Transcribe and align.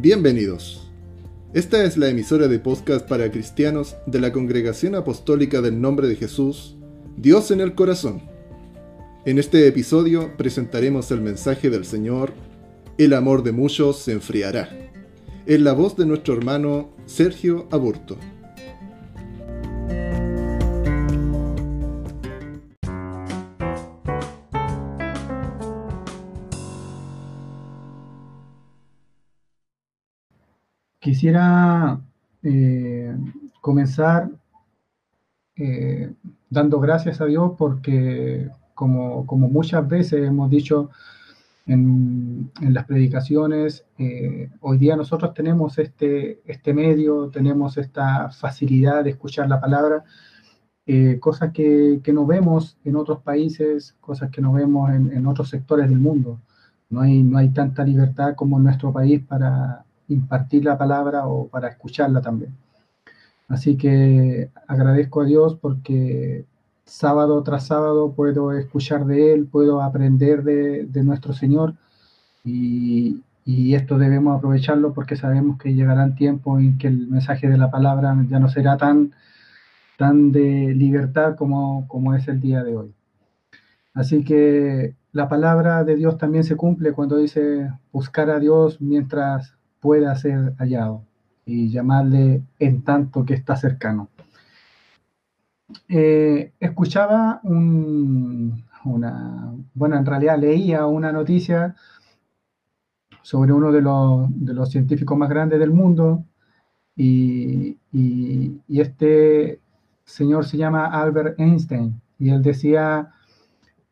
Bienvenidos. 0.00 0.88
Esta 1.54 1.82
es 1.82 1.96
la 1.96 2.08
emisora 2.08 2.46
de 2.46 2.60
podcast 2.60 3.08
para 3.08 3.32
cristianos 3.32 3.96
de 4.06 4.20
la 4.20 4.32
Congregación 4.32 4.94
Apostólica 4.94 5.60
del 5.60 5.80
Nombre 5.80 6.06
de 6.06 6.14
Jesús, 6.14 6.76
Dios 7.16 7.50
en 7.50 7.60
el 7.60 7.74
Corazón. 7.74 8.22
En 9.24 9.40
este 9.40 9.66
episodio 9.66 10.36
presentaremos 10.36 11.10
el 11.10 11.20
mensaje 11.20 11.68
del 11.68 11.84
Señor, 11.84 12.32
El 12.96 13.12
amor 13.12 13.42
de 13.42 13.50
muchos 13.50 13.98
se 13.98 14.12
enfriará, 14.12 14.70
en 15.46 15.64
la 15.64 15.72
voz 15.72 15.96
de 15.96 16.06
nuestro 16.06 16.34
hermano 16.34 16.90
Sergio 17.06 17.66
Aburto. 17.72 18.16
Quisiera 31.08 31.98
eh, 32.42 33.16
comenzar 33.62 34.28
eh, 35.56 36.12
dando 36.50 36.80
gracias 36.80 37.22
a 37.22 37.24
Dios 37.24 37.52
porque, 37.56 38.50
como, 38.74 39.24
muchas 39.24 39.88
veces 39.88 40.28
hemos 40.28 40.50
dicho 40.50 40.90
en, 41.64 42.52
las 42.60 42.84
predicaciones, 42.84 43.86
eh, 43.96 44.50
hoy 44.60 44.76
día 44.76 44.96
nosotros 44.96 45.32
tenemos 45.32 45.78
este, 45.78 46.42
este 46.44 46.74
medio, 46.74 47.30
tenemos 47.30 47.78
esta 47.78 48.28
facilidad 48.28 49.02
de 49.02 49.10
escuchar 49.10 49.48
la 49.48 49.62
palabra, 49.62 50.04
cosas 51.20 51.52
que, 51.54 52.02
no 52.12 52.26
vemos 52.26 52.76
en 52.84 52.96
otros 52.96 53.22
países, 53.22 53.96
cosas 54.02 54.30
que 54.30 54.42
no 54.42 54.52
vemos 54.52 54.90
en, 54.90 55.10
en 55.10 55.26
otros 55.26 55.48
sectores 55.48 55.88
del 55.88 56.00
mundo. 56.00 56.38
No 56.90 57.00
hay, 57.00 57.22
no 57.22 57.38
hay 57.38 57.48
tanta 57.48 57.82
libertad 57.82 58.34
como 58.34 58.58
en 58.58 58.64
nuestro 58.64 58.92
país 58.92 59.22
para 59.22 59.86
impartir 60.08 60.64
la 60.64 60.78
palabra 60.78 61.26
o 61.26 61.48
para 61.48 61.68
escucharla 61.68 62.20
también. 62.20 62.54
Así 63.48 63.76
que 63.76 64.50
agradezco 64.66 65.22
a 65.22 65.24
Dios 65.24 65.56
porque 65.60 66.44
sábado 66.84 67.42
tras 67.42 67.66
sábado 67.66 68.12
puedo 68.12 68.52
escuchar 68.52 69.06
de 69.06 69.32
Él, 69.32 69.46
puedo 69.46 69.82
aprender 69.82 70.42
de, 70.42 71.02
nuestro 71.02 71.32
Señor 71.32 71.74
y, 72.44 73.22
esto 73.74 73.96
debemos 73.96 74.36
aprovecharlo 74.36 74.92
porque 74.92 75.16
sabemos 75.16 75.58
que 75.58 75.72
llegarán 75.72 76.14
tiempos 76.14 76.60
en 76.60 76.76
que 76.76 76.88
el 76.88 77.06
mensaje 77.08 77.48
de 77.48 77.56
la 77.56 77.70
palabra 77.70 78.14
ya 78.28 78.38
no 78.38 78.48
será 78.50 78.76
tan, 78.76 79.12
tan 79.96 80.32
de 80.32 80.74
libertad 80.74 81.34
como, 81.36 81.86
como 81.88 82.14
es 82.14 82.28
el 82.28 82.40
día 82.40 82.62
de 82.62 82.76
hoy. 82.76 82.94
Así 83.94 84.22
que 84.22 84.94
la 85.12 85.28
palabra 85.28 85.84
de 85.84 85.96
Dios 85.96 86.18
también 86.18 86.44
se 86.44 86.56
cumple 86.56 86.92
cuando 86.92 87.16
dice 87.16 87.70
buscar 87.90 88.28
a 88.30 88.38
Dios 88.38 88.80
mientras 88.80 89.57
pueda 89.80 90.14
ser 90.16 90.54
hallado 90.58 91.02
y 91.44 91.70
llamarle 91.70 92.42
en 92.58 92.82
tanto 92.82 93.24
que 93.24 93.34
está 93.34 93.56
cercano. 93.56 94.08
Eh, 95.88 96.52
escuchaba 96.60 97.40
una, 97.42 99.52
bueno, 99.74 99.96
en 99.96 100.06
realidad 100.06 100.38
leía 100.38 100.86
una 100.86 101.12
noticia 101.12 101.74
sobre 103.22 103.52
uno 103.52 103.72
de 103.72 103.82
los, 103.82 104.70
científicos 104.70 105.18
más 105.18 105.28
grandes 105.28 105.58
del 105.58 105.70
mundo 105.70 106.24
y, 106.96 107.76
este 108.68 109.60
señor 110.04 110.46
se 110.46 110.56
llama 110.56 110.86
Albert 110.86 111.38
Einstein 111.38 112.00
y 112.18 112.30
él 112.30 112.42
decía 112.42 113.12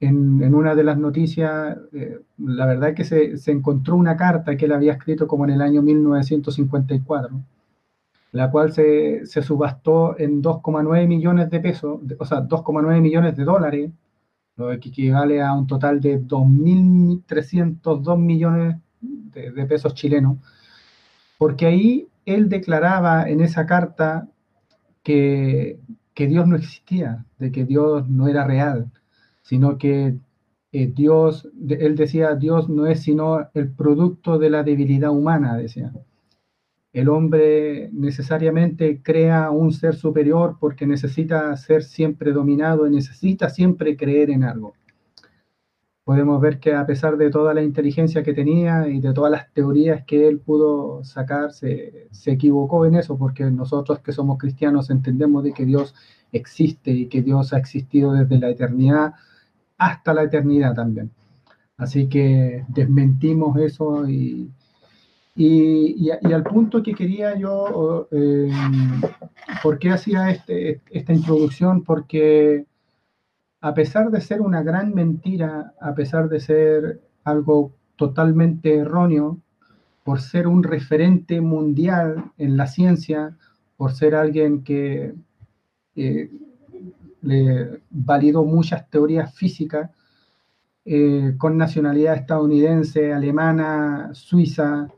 en, 0.01 0.55
una 0.55 0.75
de 0.75 0.85
las 0.85 0.99
noticias, 0.99 1.77
eh, 1.93 2.21
la 2.39 2.67
verdad 2.67 2.91
es 2.91 2.95
que 2.95 3.37
se, 3.39 3.51
encontró 3.51 3.97
una 3.97 4.17
carta 4.17 4.57
que 4.57 4.67
él 4.67 4.73
había 4.73 4.93
escrito 4.93 5.27
como 5.27 5.45
en 5.45 5.53
el 5.53 5.63
año 5.63 5.83
1954, 5.83 7.41
la 8.33 8.51
cual 8.51 8.73
se, 8.73 9.25
subastó 9.27 10.19
en 10.19 10.43
2,9 10.43 11.07
millones 11.07 11.51
de 11.51 11.61
pesos, 11.61 12.01
o 12.19 12.25
sea, 12.25 12.43
2,9 12.43 13.01
millones 13.01 13.37
de 13.37 13.45
dólares, 13.45 13.91
lo 14.57 14.69
que 14.81 14.89
equivale 14.89 15.43
a 15.43 15.53
un 15.55 15.67
total 15.67 16.01
de 16.01 16.21
2.302 16.21 18.19
millones 18.19 18.77
de, 19.01 19.51
de 19.53 19.67
pesos 19.67 19.95
chilenos, 19.95 20.39
porque 21.39 21.67
ahí 21.67 22.09
él 22.27 22.49
declaraba 22.49 23.29
en 23.29 23.41
esa 23.41 23.67
carta 23.67 24.29
que, 25.03 25.79
que 26.15 26.27
Dios 26.27 26.47
no 26.49 26.57
existía, 26.57 27.25
de 27.39 27.53
que 27.53 27.65
Dios 27.65 28.09
no 28.09 28.29
era 28.29 28.45
real, 28.45 28.91
sino 29.47 29.79
que 29.79 30.17
eh, 30.73 30.93
Dios, 30.93 31.49
él 31.69 31.95
decía, 31.95 32.35
Dios 32.35 32.69
no 32.69 32.87
es 32.89 33.01
sino 33.01 33.49
el 33.55 33.71
producto 33.71 34.39
de 34.39 34.51
la 34.51 34.65
debilidad 34.65 35.13
humana, 35.13 35.57
decía. 35.57 35.93
El 36.93 37.09
hombre 37.09 37.89
necesariamente 37.93 39.03
crea 39.03 39.51
un 39.51 39.71
ser 39.73 39.95
superior 39.95 40.57
porque 40.59 40.85
necesita 40.85 41.57
ser 41.57 41.85
siempre 41.85 42.33
dominado 42.33 42.89
y 42.89 42.91
necesita 42.91 43.49
siempre 43.49 43.97
creer 43.97 44.31
en 44.31 44.43
algo. 44.43 44.75
Podemos 46.03 46.41
ver 46.41 46.59
que 46.59 46.75
a 46.75 46.85
pesar 46.85 47.17
de 47.17 47.31
toda 47.31 47.55
la 47.55 47.63
inteligencia 47.63 48.25
que 48.25 48.35
tenía 48.35 48.89
y 48.89 49.01
de 49.01 49.13
todas 49.13 49.31
las 49.31 49.53
teorías 49.53 50.05
que 50.05 50.27
él 50.27 50.41
pudo 50.41 51.05
sacar, 51.05 51.53
se, 51.53 52.09
se 52.11 52.33
equivocó 52.33 52.85
en 52.85 52.97
eso, 52.97 53.17
porque 53.17 53.45
nosotros 53.45 54.01
que 54.01 54.13
somos 54.13 54.39
cristianos 54.39 54.91
entendemos 54.91 55.45
de 55.45 55.53
que 55.53 55.65
Dios 55.65 55.95
existe 56.33 56.91
y 56.91 57.07
que 57.07 57.23
Dios 57.23 57.53
ha 57.53 57.59
existido 57.59 58.13
desde 58.13 58.39
la 58.39 58.51
eternidad 58.51 59.15
hasta 59.79 60.15
la 60.15 60.25
eternidad 60.25 60.75
también. 60.75 61.11
Así 61.77 62.09
que 62.09 62.65
desmentimos 62.69 63.59
eso 63.59 64.09
y, 64.09 64.51
y, 65.35 66.11
al 66.11 66.43
punto 66.43 66.83
que 66.83 66.95
quería 66.95 67.37
yo, 67.37 68.09
eh, 68.11 68.51
¿por 69.63 69.79
qué 69.79 69.91
hacía 69.91 70.31
este, 70.31 70.81
esta 70.91 71.13
introducción? 71.13 71.85
Porque 71.85 72.65
a 73.61 73.75
pesar 73.75 74.11
de 74.11 74.21
ser 74.21 74.41
una 74.41 74.63
gran 74.63 74.95
mentira, 74.95 75.75
a 75.81 75.95
pesar 75.95 76.29
de 76.29 76.41
ser 76.41 77.01
algo 77.25 77.73
totalmente 77.97 78.77
erróneo, 78.77 79.39
por 80.05 80.21
ser 80.21 80.47
un 80.47 80.63
referente 80.63 81.41
mundial 81.41 82.31
en 82.39 82.57
la 82.57 82.69
ciencia, 82.69 83.37
por 83.77 83.93
ser 83.93 84.15
alguien 84.15 84.63
que 84.63 85.15
eh, 85.97 86.31
le 87.23 87.81
validó 87.91 88.45
muchas 88.45 88.89
teorías 88.91 89.35
físicas 89.35 89.91
eh, 90.85 91.35
con 91.39 91.57
nacionalidad 91.57 92.15
estadounidense, 92.15 93.13
alemana, 93.13 94.11
suiza. 94.13 94.89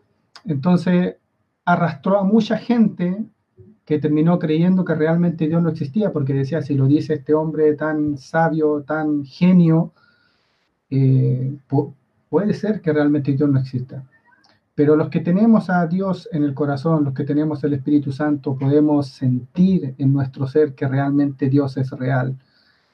Entonces 0.45 1.17
arrastró 1.65 2.19
a 2.19 2.25
mucha 2.25 2.59
gente 2.59 3.25
que 3.85 3.99
terminó 3.99 4.39
creyendo 4.39 4.85
que 4.85 4.95
realmente 4.95 5.49
Dios 5.49 5.63
no 5.63 5.71
existía, 5.71 6.13
porque 6.13 6.35
decía, 6.35 6.61
si 6.61 6.75
lo 6.75 6.87
dice 6.87 7.15
este 7.15 7.33
hombre 7.33 7.75
tan 7.75 8.19
sabio, 8.19 8.83
tan 8.83 9.25
genio, 9.25 9.95
eh, 10.91 11.57
puede 12.29 12.53
ser 12.53 12.83
que 12.83 12.93
realmente 12.93 13.33
Dios 13.33 13.49
no 13.49 13.59
exista. 13.59 14.05
Pero 14.79 14.95
los 14.95 15.09
que 15.09 15.19
tenemos 15.19 15.71
a 15.71 15.89
Dios 15.89 16.29
en 16.31 16.45
el 16.45 16.55
corazón, 16.55 17.03
los 17.03 17.13
que 17.13 17.25
tenemos 17.25 17.65
el 17.65 17.75
Espíritu 17.75 18.13
Santo, 18.13 18.57
podemos 18.57 19.09
sentir 19.09 19.97
en 19.99 20.13
nuestro 20.13 20.47
ser 20.47 20.77
que 20.77 20.87
realmente 20.87 21.49
Dios 21.49 21.77
es 21.77 21.91
real 21.91 22.39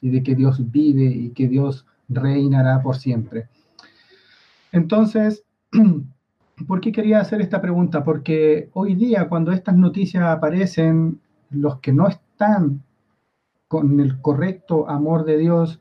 y 0.01 0.09
de 0.09 0.23
que 0.23 0.33
Dios 0.33 0.71
vive 0.71 1.03
y 1.05 1.29
que 1.29 1.47
Dios 1.47 1.85
reinará 2.09 2.81
por 2.81 2.95
siempre. 2.97 3.49
Entonces, 4.71 5.43
¿por 6.67 6.81
qué 6.81 6.91
quería 6.91 7.19
hacer 7.19 7.39
esta 7.39 7.61
pregunta? 7.61 8.03
Porque 8.03 8.71
hoy 8.73 8.95
día 8.95 9.29
cuando 9.29 9.51
estas 9.51 9.77
noticias 9.77 10.23
aparecen, 10.23 11.21
los 11.51 11.81
que 11.81 11.93
no 11.93 12.07
están 12.07 12.81
con 13.67 13.99
el 13.99 14.19
correcto 14.21 14.89
amor 14.89 15.23
de 15.23 15.37
Dios 15.37 15.79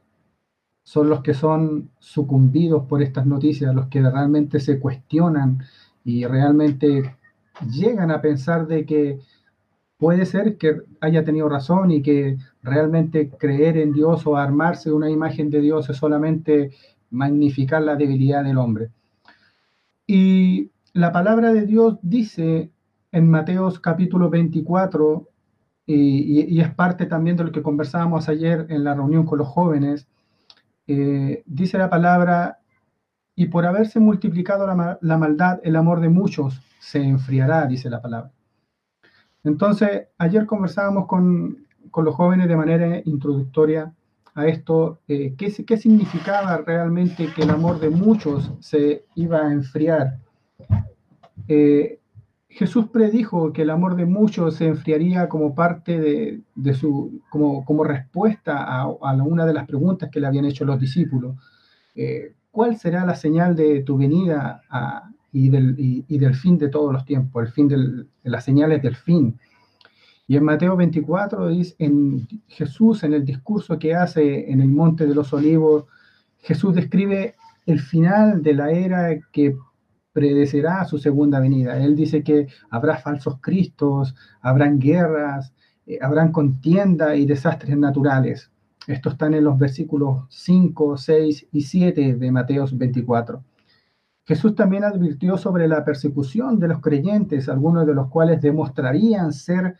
son 0.82 1.08
los 1.08 1.22
que 1.22 1.32
son 1.32 1.88
sucumbidos 1.98 2.84
por 2.84 3.00
estas 3.00 3.24
noticias, 3.24 3.74
los 3.74 3.86
que 3.86 4.02
realmente 4.02 4.60
se 4.60 4.78
cuestionan 4.78 5.64
y 6.04 6.24
realmente 6.26 7.16
llegan 7.70 8.10
a 8.10 8.20
pensar 8.20 8.66
de 8.66 8.84
que 8.84 9.18
puede 9.96 10.26
ser 10.26 10.58
que 10.58 10.82
haya 11.00 11.24
tenido 11.24 11.48
razón 11.48 11.90
y 11.90 12.02
que 12.02 12.36
realmente 12.62 13.30
creer 13.30 13.78
en 13.78 13.92
Dios 13.92 14.26
o 14.26 14.36
armarse 14.36 14.92
una 14.92 15.10
imagen 15.10 15.50
de 15.50 15.60
Dios 15.60 15.88
es 15.88 15.96
solamente 15.96 16.72
magnificar 17.10 17.82
la 17.82 17.96
debilidad 17.96 18.44
del 18.44 18.58
hombre. 18.58 18.90
Y 20.06 20.70
la 20.92 21.12
palabra 21.12 21.52
de 21.52 21.64
Dios 21.64 21.98
dice 22.02 22.70
en 23.12 23.30
Mateos 23.30 23.80
capítulo 23.80 24.28
24, 24.28 25.28
y, 25.86 26.60
es 26.60 26.74
parte 26.74 27.06
también 27.06 27.36
de 27.36 27.44
lo 27.44 27.52
que 27.52 27.62
conversábamos 27.62 28.28
ayer 28.28 28.66
en 28.70 28.84
la 28.84 28.94
reunión 28.94 29.24
con 29.24 29.38
los 29.38 29.48
jóvenes, 29.48 30.08
eh, 30.86 31.42
dice 31.46 31.78
la 31.78 31.88
palabra, 31.88 32.58
y 33.36 33.46
por 33.46 33.66
haberse 33.66 34.00
multiplicado 34.00 34.66
la, 34.66 35.18
maldad, 35.18 35.60
el 35.62 35.76
amor 35.76 36.00
de 36.00 36.08
muchos 36.08 36.60
se 36.78 37.02
enfriará, 37.02 37.66
dice 37.66 37.90
la 37.90 38.00
palabra. 38.00 38.30
Entonces, 39.42 40.08
ayer 40.18 40.46
conversábamos 40.46 41.06
con, 41.06 41.66
los 41.96 42.14
jóvenes 42.14 42.48
de 42.48 42.56
manera 42.56 43.00
introductoria 43.04 43.92
a 44.34 44.46
esto, 44.46 45.00
eh, 45.06 45.34
¿qué, 45.36 45.52
¿qué, 45.64 45.76
significaba 45.76 46.56
realmente 46.58 47.28
que 47.34 47.42
el 47.42 47.50
amor 47.50 47.78
de 47.78 47.90
muchos 47.90 48.52
se 48.58 49.04
iba 49.14 49.46
a 49.46 49.52
enfriar. 49.52 50.18
Eh, 51.46 52.00
Jesús 52.48 52.86
predijo 52.88 53.52
que 53.52 53.62
el 53.62 53.70
amor 53.70 53.96
de 53.96 54.06
muchos 54.06 54.56
se 54.56 54.66
enfriaría 54.66 55.28
como 55.28 55.54
parte 55.54 56.00
de, 56.54 56.74
su, 56.74 57.20
como, 57.28 57.64
como 57.64 57.82
respuesta 57.82 58.64
a, 58.64 58.86
una 58.86 59.44
de 59.44 59.54
las 59.54 59.66
preguntas 59.66 60.08
que 60.10 60.20
le 60.20 60.28
habían 60.28 60.44
hecho 60.44 60.64
los 60.64 60.78
discípulos. 60.78 61.36
Eh, 61.96 62.32
¿Cuál 62.54 62.76
será 62.76 63.04
la 63.04 63.16
señal 63.16 63.56
de 63.56 63.82
tu 63.82 63.98
venida 63.98 64.62
y, 65.32 65.48
del, 65.48 66.34
fin 66.36 66.56
de 66.56 66.68
todos 66.68 66.92
los 66.92 67.04
tiempos? 67.04 67.42
El 67.42 67.50
fin 67.50 67.66
de 67.66 68.06
las 68.22 68.44
señales 68.44 68.80
del 68.80 68.94
fin. 68.94 69.40
Y 70.28 70.36
en 70.36 70.44
Mateo 70.44 70.76
24 70.76 71.48
dice, 71.48 71.74
en 71.80 72.28
Jesús, 72.46 73.02
en 73.02 73.12
el 73.12 73.24
discurso 73.24 73.76
que 73.76 73.96
hace 73.96 74.52
en 74.52 74.60
el 74.60 74.68
Monte 74.68 75.04
de 75.04 75.16
los 75.16 75.32
Olivos, 75.32 75.86
Jesús 76.42 76.76
describe 76.76 77.34
el 77.66 77.80
final 77.80 78.40
de 78.40 78.54
la 78.54 78.70
era 78.70 79.18
que 79.32 79.56
predecerá 80.12 80.84
su 80.84 80.98
segunda 80.98 81.40
venida. 81.40 81.76
Él 81.82 81.96
dice 81.96 82.22
que 82.22 82.46
habrá 82.70 82.98
falsos 82.98 83.40
cristos, 83.40 84.14
habrán 84.40 84.78
guerras, 84.78 85.52
eh, 85.86 85.98
habrán 86.00 86.30
contienda 86.30 87.16
y 87.16 87.26
desastres 87.26 87.76
naturales. 87.76 88.52
Esto 88.86 89.08
están 89.08 89.34
en 89.34 89.44
los 89.44 89.58
versículos 89.58 90.26
5, 90.28 90.96
6 90.96 91.48
y 91.52 91.60
7 91.62 92.16
de 92.16 92.30
Mateo 92.30 92.66
24. 92.70 93.42
Jesús 94.26 94.54
también 94.54 94.84
advirtió 94.84 95.36
sobre 95.36 95.68
la 95.68 95.84
persecución 95.84 96.58
de 96.58 96.68
los 96.68 96.80
creyentes, 96.80 97.48
algunos 97.48 97.86
de 97.86 97.94
los 97.94 98.08
cuales 98.08 98.40
demostrarían 98.40 99.32
ser 99.32 99.76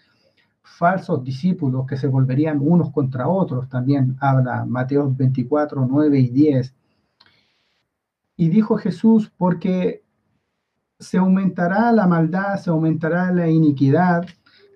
falsos 0.63 1.23
discípulos 1.23 1.87
que 1.87 1.97
se 1.97 2.07
volverían 2.07 2.59
unos 2.61 2.91
contra 2.91 3.29
otros. 3.29 3.69
También 3.69 4.17
habla 4.21 4.65
Mateo 4.65 5.13
24, 5.15 5.87
9 5.89 6.19
y 6.19 6.29
10. 6.29 6.75
Y 8.37 8.49
dijo 8.49 8.77
Jesús, 8.77 9.33
porque 9.37 10.03
se 10.99 11.19
aumentará 11.19 11.93
la 11.93 12.07
maldad, 12.07 12.57
se 12.57 12.71
aumentará 12.71 13.31
la 13.33 13.49
iniquidad, 13.49 14.27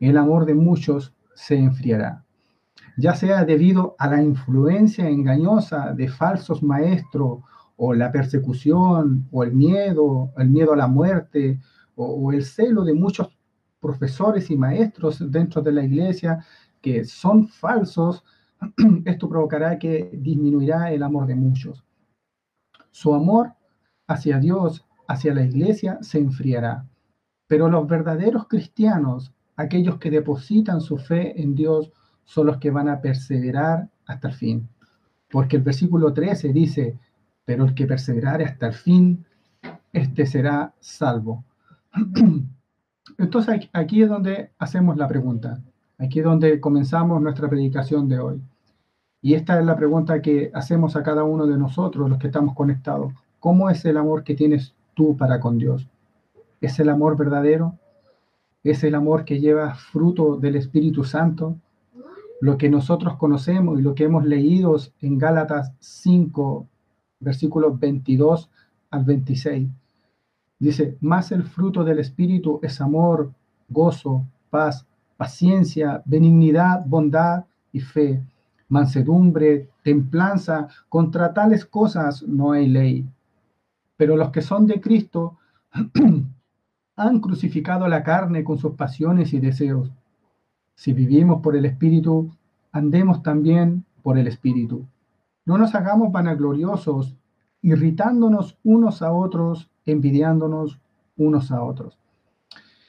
el 0.00 0.16
amor 0.16 0.44
de 0.44 0.54
muchos 0.54 1.14
se 1.34 1.56
enfriará, 1.56 2.24
ya 2.98 3.14
sea 3.14 3.44
debido 3.44 3.94
a 3.98 4.08
la 4.08 4.20
influencia 4.20 5.08
engañosa 5.08 5.92
de 5.94 6.08
falsos 6.08 6.62
maestros 6.64 7.40
o 7.76 7.94
la 7.94 8.10
persecución 8.10 9.28
o 9.30 9.44
el 9.44 9.52
miedo, 9.52 10.32
el 10.36 10.50
miedo 10.50 10.72
a 10.72 10.76
la 10.76 10.88
muerte 10.88 11.60
o, 11.94 12.32
el 12.32 12.44
celo 12.44 12.84
de 12.84 12.94
muchos 12.94 13.38
profesores 13.80 14.50
y 14.50 14.56
maestros 14.56 15.30
dentro 15.30 15.62
de 15.62 15.72
la 15.72 15.84
iglesia 15.84 16.44
que 16.80 17.04
son 17.04 17.46
falsos, 17.46 18.24
esto 19.04 19.28
provocará 19.28 19.78
que 19.78 20.10
disminuirá 20.12 20.90
el 20.92 21.04
amor 21.04 21.26
de 21.26 21.36
muchos. 21.36 21.84
Su 22.90 23.14
amor 23.14 23.54
hacia 24.08 24.38
Dios 24.38 24.84
hacia 25.08 25.34
la 25.34 25.42
iglesia 25.42 25.98
se 26.02 26.18
enfriará. 26.18 26.86
Pero 27.46 27.68
los 27.68 27.88
verdaderos 27.88 28.46
cristianos, 28.46 29.32
aquellos 29.56 29.98
que 29.98 30.10
depositan 30.10 30.80
su 30.80 30.98
fe 30.98 31.40
en 31.40 31.54
Dios, 31.54 31.90
son 32.28 32.46
los 32.46 32.58
que 32.58 32.70
van 32.70 32.88
a 32.88 33.00
perseverar 33.00 33.88
hasta 34.06 34.28
el 34.28 34.34
fin. 34.34 34.68
Porque 35.30 35.56
el 35.56 35.62
versículo 35.62 36.12
13 36.12 36.52
dice, 36.52 36.98
pero 37.46 37.64
el 37.64 37.74
que 37.74 37.86
perseverare 37.86 38.44
hasta 38.44 38.66
el 38.66 38.74
fin, 38.74 39.24
este 39.92 40.26
será 40.26 40.74
salvo. 40.78 41.44
Entonces 43.18 43.70
aquí 43.72 44.02
es 44.02 44.08
donde 44.08 44.50
hacemos 44.58 44.98
la 44.98 45.08
pregunta. 45.08 45.58
Aquí 45.98 46.18
es 46.18 46.24
donde 46.24 46.60
comenzamos 46.60 47.20
nuestra 47.22 47.48
predicación 47.48 48.08
de 48.08 48.18
hoy. 48.18 48.42
Y 49.22 49.34
esta 49.34 49.58
es 49.58 49.64
la 49.64 49.76
pregunta 49.76 50.20
que 50.20 50.50
hacemos 50.52 50.94
a 50.94 51.02
cada 51.02 51.24
uno 51.24 51.46
de 51.46 51.56
nosotros, 51.56 52.10
los 52.10 52.18
que 52.18 52.26
estamos 52.26 52.54
conectados. 52.54 53.14
¿Cómo 53.40 53.70
es 53.70 53.84
el 53.84 53.96
amor 53.96 54.22
que 54.22 54.34
tienes 54.34 54.74
tú 54.98 55.16
para 55.16 55.38
con 55.38 55.58
Dios. 55.58 55.88
Es 56.60 56.80
el 56.80 56.88
amor 56.88 57.16
verdadero, 57.16 57.78
es 58.64 58.82
el 58.82 58.96
amor 58.96 59.24
que 59.24 59.38
lleva 59.38 59.76
fruto 59.76 60.36
del 60.36 60.56
Espíritu 60.56 61.04
Santo, 61.04 61.56
lo 62.40 62.56
que 62.56 62.68
nosotros 62.68 63.16
conocemos 63.16 63.78
y 63.78 63.82
lo 63.82 63.94
que 63.94 64.04
hemos 64.04 64.24
leído 64.24 64.76
en 65.00 65.18
Gálatas 65.18 65.72
5, 65.80 66.66
versículos 67.20 67.78
22 67.78 68.50
al 68.90 69.04
26. 69.04 69.68
Dice, 70.58 70.96
más 71.00 71.30
el 71.32 71.44
fruto 71.44 71.84
del 71.84 71.98
Espíritu 71.98 72.58
es 72.62 72.80
amor, 72.80 73.32
gozo, 73.68 74.26
paz, 74.50 74.86
paciencia, 75.16 76.02
benignidad, 76.04 76.84
bondad 76.86 77.44
y 77.72 77.80
fe, 77.80 78.22
mansedumbre, 78.68 79.68
templanza. 79.82 80.68
Contra 80.88 81.32
tales 81.32 81.64
cosas 81.64 82.22
no 82.22 82.52
hay 82.52 82.68
ley. 82.68 83.08
Pero 83.96 84.16
los 84.16 84.30
que 84.30 84.42
son 84.42 84.66
de 84.66 84.80
Cristo 84.80 85.38
han 86.96 87.20
crucificado 87.20 87.86
la 87.88 88.02
carne 88.02 88.42
con 88.44 88.58
sus 88.58 88.74
pasiones 88.74 89.32
y 89.32 89.40
deseos. 89.40 89.90
Si 90.78 90.92
vivimos 90.92 91.42
por 91.42 91.56
el 91.56 91.64
Espíritu, 91.64 92.30
andemos 92.70 93.20
también 93.20 93.84
por 94.00 94.16
el 94.16 94.28
Espíritu. 94.28 94.86
No 95.44 95.58
nos 95.58 95.74
hagamos 95.74 96.12
vanagloriosos, 96.12 97.16
irritándonos 97.62 98.56
unos 98.62 99.02
a 99.02 99.12
otros, 99.12 99.68
envidiándonos 99.84 100.78
unos 101.16 101.50
a 101.50 101.64
otros. 101.64 101.98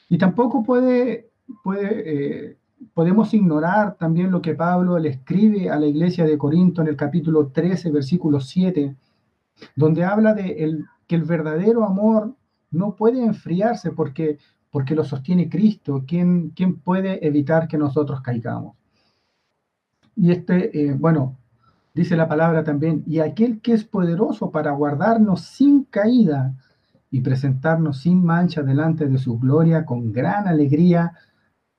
Y 0.07 0.19
tampoco 0.19 0.63
eh, 0.77 2.57
podemos 2.93 3.33
ignorar 3.33 3.95
también 3.95 4.29
lo 4.29 4.39
que 4.39 4.53
Pablo 4.53 4.99
le 4.99 5.09
escribe 5.09 5.71
a 5.71 5.79
la 5.79 5.87
iglesia 5.87 6.25
de 6.25 6.37
Corinto 6.37 6.83
en 6.83 6.89
el 6.89 6.95
capítulo 6.95 7.47
13, 7.47 7.89
versículo 7.89 8.39
7, 8.39 8.95
donde 9.75 10.03
habla 10.03 10.35
de 10.35 10.85
que 11.07 11.15
el 11.15 11.23
verdadero 11.23 11.83
amor 11.83 12.35
no 12.69 12.95
puede 12.95 13.25
enfriarse 13.25 13.89
porque, 13.89 14.37
porque 14.71 14.95
lo 14.95 15.03
sostiene 15.03 15.49
Cristo. 15.49 16.03
¿Quién, 16.07 16.51
¿Quién 16.55 16.79
puede 16.79 17.25
evitar 17.25 17.67
que 17.67 17.77
nosotros 17.77 18.21
caigamos? 18.21 18.75
Y 20.15 20.31
este, 20.31 20.77
eh, 20.77 20.93
bueno, 20.93 21.37
dice 21.93 22.15
la 22.15 22.27
palabra 22.27 22.63
también, 22.63 23.03
y 23.07 23.19
aquel 23.19 23.61
que 23.61 23.73
es 23.73 23.83
poderoso 23.83 24.51
para 24.51 24.71
guardarnos 24.71 25.41
sin 25.41 25.85
caída 25.85 26.53
y 27.11 27.21
presentarnos 27.21 28.01
sin 28.01 28.23
mancha 28.23 28.61
delante 28.61 29.07
de 29.07 29.17
su 29.17 29.39
gloria 29.39 29.85
con 29.85 30.11
gran 30.11 30.47
alegría 30.47 31.13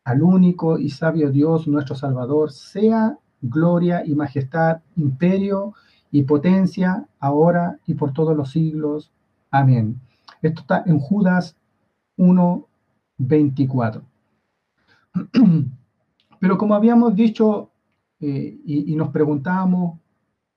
al 0.04 0.22
único 0.22 0.78
y 0.78 0.90
sabio 0.90 1.31
Dios, 1.31 1.69
nuestro 1.69 1.94
Salvador, 1.94 2.50
sea 2.50 3.19
gloria 3.40 4.02
y 4.04 4.14
majestad, 4.14 4.81
imperio 4.96 5.75
y 6.10 6.25
potencia, 6.25 7.06
ahora 7.19 7.78
y 7.87 7.94
por 7.94 8.12
todos 8.12 8.37
los 8.37 8.50
siglos. 8.50 9.12
Amén. 9.50 10.00
Esto 10.42 10.62
está 10.62 10.82
en 10.87 10.98
Judas 10.98 11.56
1, 12.16 12.66
24. 13.21 14.03
Pero 16.41 16.59
como 16.59 16.75
habíamos 16.75 17.15
dicho 17.15 17.71
eh, 18.21 18.59
y, 18.65 18.93
y, 18.93 18.97
nos 18.97 19.11
preguntábamos, 19.11 19.99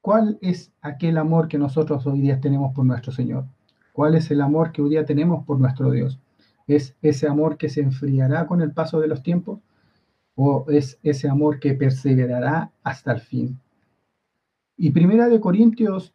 ¿cuál 0.02 0.38
es 0.42 0.72
aquel 0.82 1.18
amor 1.18 1.48
que 1.48 1.58
nosotros 1.58 2.06
hoy 2.08 2.22
día 2.22 2.40
tenemos 2.40 2.74
por 2.74 2.86
nuestro 2.86 3.12
Señor? 3.12 3.46
¿Cuál 3.92 4.16
es 4.16 4.32
el 4.32 4.42
amor 4.42 4.72
que 4.72 4.82
hoy 4.82 4.90
día 4.92 5.06
tenemos 5.06 5.46
por 5.46 5.60
nuestro 5.60 5.92
Dios? 5.92 6.20
¿Es 6.68 6.96
ese 7.02 7.28
amor 7.28 7.58
que 7.58 7.70
se 7.70 7.82
enfriará 7.82 8.48
con 8.48 8.62
el 8.62 8.72
paso 8.72 9.00
de 9.00 9.08
los 9.08 9.22
tiempos? 9.22 9.60
¿O 10.36 10.66
es 10.70 11.00
ese 11.04 11.30
amor 11.30 11.60
que 11.60 11.74
perseverará 11.74 12.72
hasta 12.84 13.12
el 13.12 13.20
fin? 13.20 13.60
Y 14.78 14.92
Primera 14.92 15.28
de 15.28 15.40
Corintios 15.40 16.14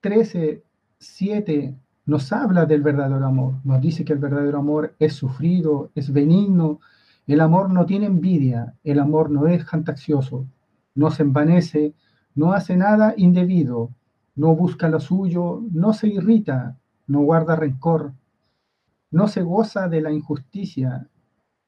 13, 0.00 0.62
7 0.98 1.74
nos 2.08 2.32
habla 2.32 2.64
del 2.64 2.80
verdadero 2.80 3.26
amor, 3.26 3.56
nos 3.64 3.82
dice 3.82 4.02
que 4.02 4.14
el 4.14 4.18
verdadero 4.18 4.60
amor 4.60 4.94
es 4.98 5.12
sufrido, 5.12 5.90
es 5.94 6.10
benigno, 6.10 6.80
el 7.26 7.38
amor 7.38 7.68
no 7.68 7.84
tiene 7.84 8.06
envidia, 8.06 8.74
el 8.82 8.98
amor 8.98 9.30
no 9.30 9.46
es 9.46 9.62
jantacioso, 9.62 10.46
no 10.94 11.10
se 11.10 11.22
envanece, 11.22 11.92
no 12.34 12.54
hace 12.54 12.78
nada 12.78 13.12
indebido, 13.14 13.90
no 14.36 14.56
busca 14.56 14.88
lo 14.88 15.00
suyo, 15.00 15.62
no 15.70 15.92
se 15.92 16.08
irrita, 16.08 16.78
no 17.06 17.20
guarda 17.20 17.56
rencor, 17.56 18.14
no 19.10 19.28
se 19.28 19.42
goza 19.42 19.86
de 19.88 20.00
la 20.00 20.10
injusticia, 20.10 21.08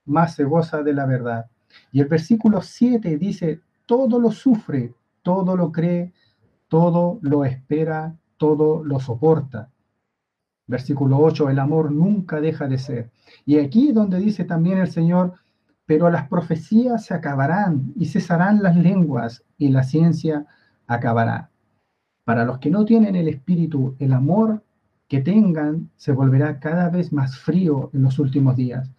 más 0.06 0.37
se 0.37 0.44
goza 0.44 0.82
de 0.82 0.94
la 0.94 1.04
verdad. 1.04 1.50
Y 1.92 2.00
el 2.00 2.09
versículo 2.09 2.62
7 2.62 3.18
dice, 3.18 3.61
todo 3.85 4.18
lo 4.18 4.30
sufre, 4.30 4.94
todo 5.20 5.54
lo 5.54 5.70
cree, 5.70 6.14
todo 6.68 7.18
lo 7.20 7.44
espera, 7.44 8.16
todo 8.38 8.82
lo 8.82 9.00
soporta. 9.00 9.68
Versículo 10.71 11.19
8, 11.19 11.50
el 11.50 11.59
amor 11.59 11.91
nunca 11.91 12.41
deja 12.41 12.69
de 12.69 12.79
ser. 12.79 13.11
Y 13.45 13.59
aquí 13.59 13.91
donde 13.91 14.21
dice 14.21 14.45
también 14.45 14.79
el 14.79 14.89
Señor, 14.89 15.35
pero 15.85 16.09
las 16.11 16.29
profecías 16.29 17.05
se 17.05 17.12
acabarán 17.12 17.93
y 17.97 18.07
cesarán 18.07 18.62
las 18.62 18.77
lenguas 18.77 19.43
y 19.59 19.71
la 19.71 19.83
ciencia 19.83 20.47
acabará. 20.87 21.50
Para 22.25 22.45
los 22.45 22.59
que 22.59 22.71
no 22.71 22.85
tienen 22.85 23.17
el 23.17 23.27
espíritu, 23.27 23.97
el 23.99 24.12
amor 24.12 24.62
que 25.09 25.21
tengan 25.21 25.91
se 25.97 26.12
volverá 26.12 26.61
cada 26.61 26.89
vez 26.89 27.12
más 27.12 27.37
frío 27.37 27.91
en 27.93 28.05
los 28.05 28.21
últimos 28.21 28.55
días. 28.55 28.93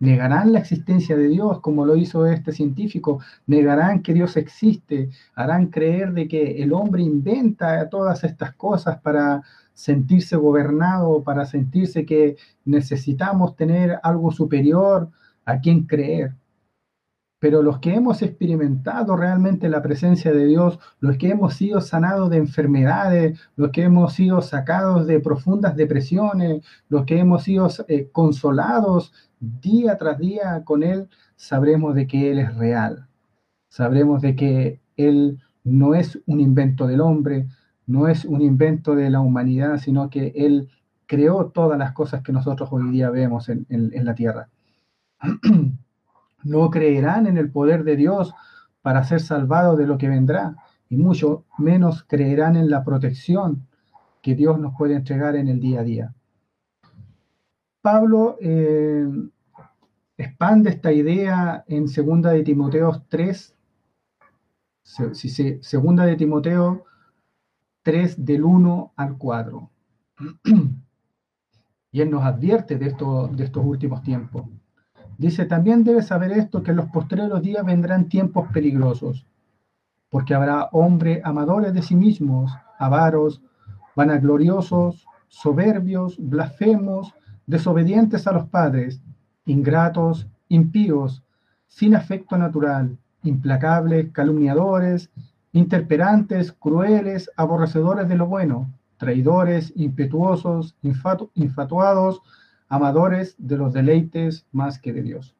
Negarán 0.00 0.52
la 0.52 0.58
existencia 0.58 1.16
de 1.16 1.28
Dios, 1.28 1.60
como 1.60 1.86
lo 1.86 1.94
hizo 1.94 2.26
este 2.26 2.50
científico. 2.50 3.20
Negarán 3.46 4.02
que 4.02 4.12
Dios 4.12 4.36
existe. 4.36 5.10
Harán 5.36 5.68
creer 5.68 6.12
de 6.12 6.26
que 6.26 6.60
el 6.60 6.72
hombre 6.72 7.04
inventa 7.04 7.88
todas 7.88 8.24
estas 8.24 8.52
cosas 8.54 9.00
para 9.00 9.44
sentirse 9.74 10.36
gobernado, 10.36 11.22
para 11.24 11.44
sentirse 11.44 12.06
que 12.06 12.36
necesitamos 12.64 13.56
tener 13.56 13.98
algo 14.02 14.30
superior 14.30 15.10
a 15.44 15.60
quien 15.60 15.86
creer. 15.86 16.34
Pero 17.40 17.62
los 17.62 17.78
que 17.78 17.94
hemos 17.94 18.22
experimentado 18.22 19.16
realmente 19.16 19.68
la 19.68 19.82
presencia 19.82 20.32
de 20.32 20.46
Dios, 20.46 20.78
los 21.00 21.18
que 21.18 21.28
hemos 21.28 21.52
sido 21.52 21.82
sanados 21.82 22.30
de 22.30 22.38
enfermedades, 22.38 23.38
los 23.56 23.70
que 23.70 23.82
hemos 23.82 24.14
sido 24.14 24.40
sacados 24.40 25.06
de 25.06 25.20
profundas 25.20 25.76
depresiones, 25.76 26.64
los 26.88 27.04
que 27.04 27.18
hemos 27.18 27.42
sido 27.42 27.68
eh, 27.88 28.08
consolados 28.12 29.12
día 29.40 29.98
tras 29.98 30.18
día 30.18 30.62
con 30.64 30.82
Él, 30.82 31.10
sabremos 31.36 31.94
de 31.94 32.06
que 32.06 32.30
Él 32.30 32.38
es 32.38 32.56
real. 32.56 33.08
Sabremos 33.68 34.22
de 34.22 34.36
que 34.36 34.80
Él 34.96 35.38
no 35.64 35.94
es 35.94 36.18
un 36.26 36.40
invento 36.40 36.86
del 36.86 37.02
hombre, 37.02 37.48
no 37.86 38.08
es 38.08 38.24
un 38.24 38.40
invento 38.40 38.94
de 38.94 39.10
la 39.10 39.20
humanidad, 39.20 39.78
sino 39.78 40.10
que 40.10 40.32
Él 40.36 40.70
creó 41.06 41.46
todas 41.46 41.78
las 41.78 41.92
cosas 41.92 42.22
que 42.22 42.32
nosotros 42.32 42.68
hoy 42.72 42.90
día 42.90 43.10
vemos 43.10 43.48
en, 43.48 43.66
la 43.68 44.14
tierra. 44.14 44.48
no 46.44 46.70
creerán 46.70 47.26
en 47.26 47.36
el 47.36 47.50
poder 47.50 47.84
de 47.84 47.96
Dios 47.96 48.34
para 48.82 49.04
ser 49.04 49.20
salvados 49.20 49.78
de 49.78 49.86
lo 49.86 49.98
que 49.98 50.08
vendrá, 50.08 50.56
y 50.88 50.96
mucho 50.96 51.44
menos 51.58 52.04
creerán 52.04 52.56
en 52.56 52.70
la 52.70 52.84
protección 52.84 53.66
que 54.22 54.34
Dios 54.34 54.58
nos 54.58 54.74
puede 54.76 54.94
entregar 54.94 55.36
en 55.36 55.48
el 55.48 55.60
día 55.60 55.80
a 55.80 55.84
día. 55.84 56.14
Pablo 57.80 58.36
eh, 58.40 59.06
expande 60.16 60.70
esta 60.70 60.92
idea 60.92 61.64
en 61.66 61.88
segunda 61.88 62.30
de 62.30 62.42
Timoteo 62.42 63.02
3, 63.08 63.54
segunda 65.60 66.04
de 66.04 66.16
Timoteo 66.16 66.84
3 67.84 68.24
del 68.24 68.44
1 68.44 68.92
al 68.96 69.16
4. 69.16 69.70
Y 71.92 72.00
él 72.00 72.10
nos 72.10 72.24
advierte 72.24 72.76
de, 72.76 72.88
esto, 72.88 73.28
de 73.28 73.44
estos 73.44 73.64
últimos 73.64 74.02
tiempos. 74.02 74.46
Dice, 75.16 75.44
también 75.44 75.84
debes 75.84 76.08
saber 76.08 76.32
esto, 76.32 76.60
que 76.64 76.72
en 76.72 76.78
los 76.78 76.86
postreros 76.86 77.40
días 77.40 77.64
vendrán 77.64 78.08
tiempos 78.08 78.48
peligrosos, 78.52 79.24
porque 80.10 80.34
habrá 80.34 80.64
hombres 80.72 81.20
amadores 81.24 81.72
de 81.72 81.82
sí 81.82 81.94
mismos, 81.94 82.50
avaros, 82.80 83.42
vanagloriosos, 83.94 85.06
soberbios, 85.28 86.16
blasfemos, 86.18 87.14
desobedientes 87.46 88.26
a 88.26 88.32
los 88.32 88.46
padres, 88.46 89.00
ingratos, 89.44 90.26
impíos, 90.48 91.22
sin 91.68 91.94
afecto 91.94 92.36
natural, 92.36 92.98
implacables, 93.22 94.10
calumniadores, 94.10 95.12
interperantes, 95.54 96.52
crueles, 96.52 97.30
aborrecedores 97.36 98.08
de 98.08 98.16
lo 98.16 98.26
bueno, 98.26 98.72
traidores, 98.96 99.72
impetuosos, 99.76 100.76
infatuados, 100.82 102.22
amadores 102.68 103.36
de 103.38 103.56
los 103.56 103.72
deleites 103.72 104.46
más 104.50 104.80
que 104.80 104.92
de 104.92 105.02
Dios. 105.02 105.36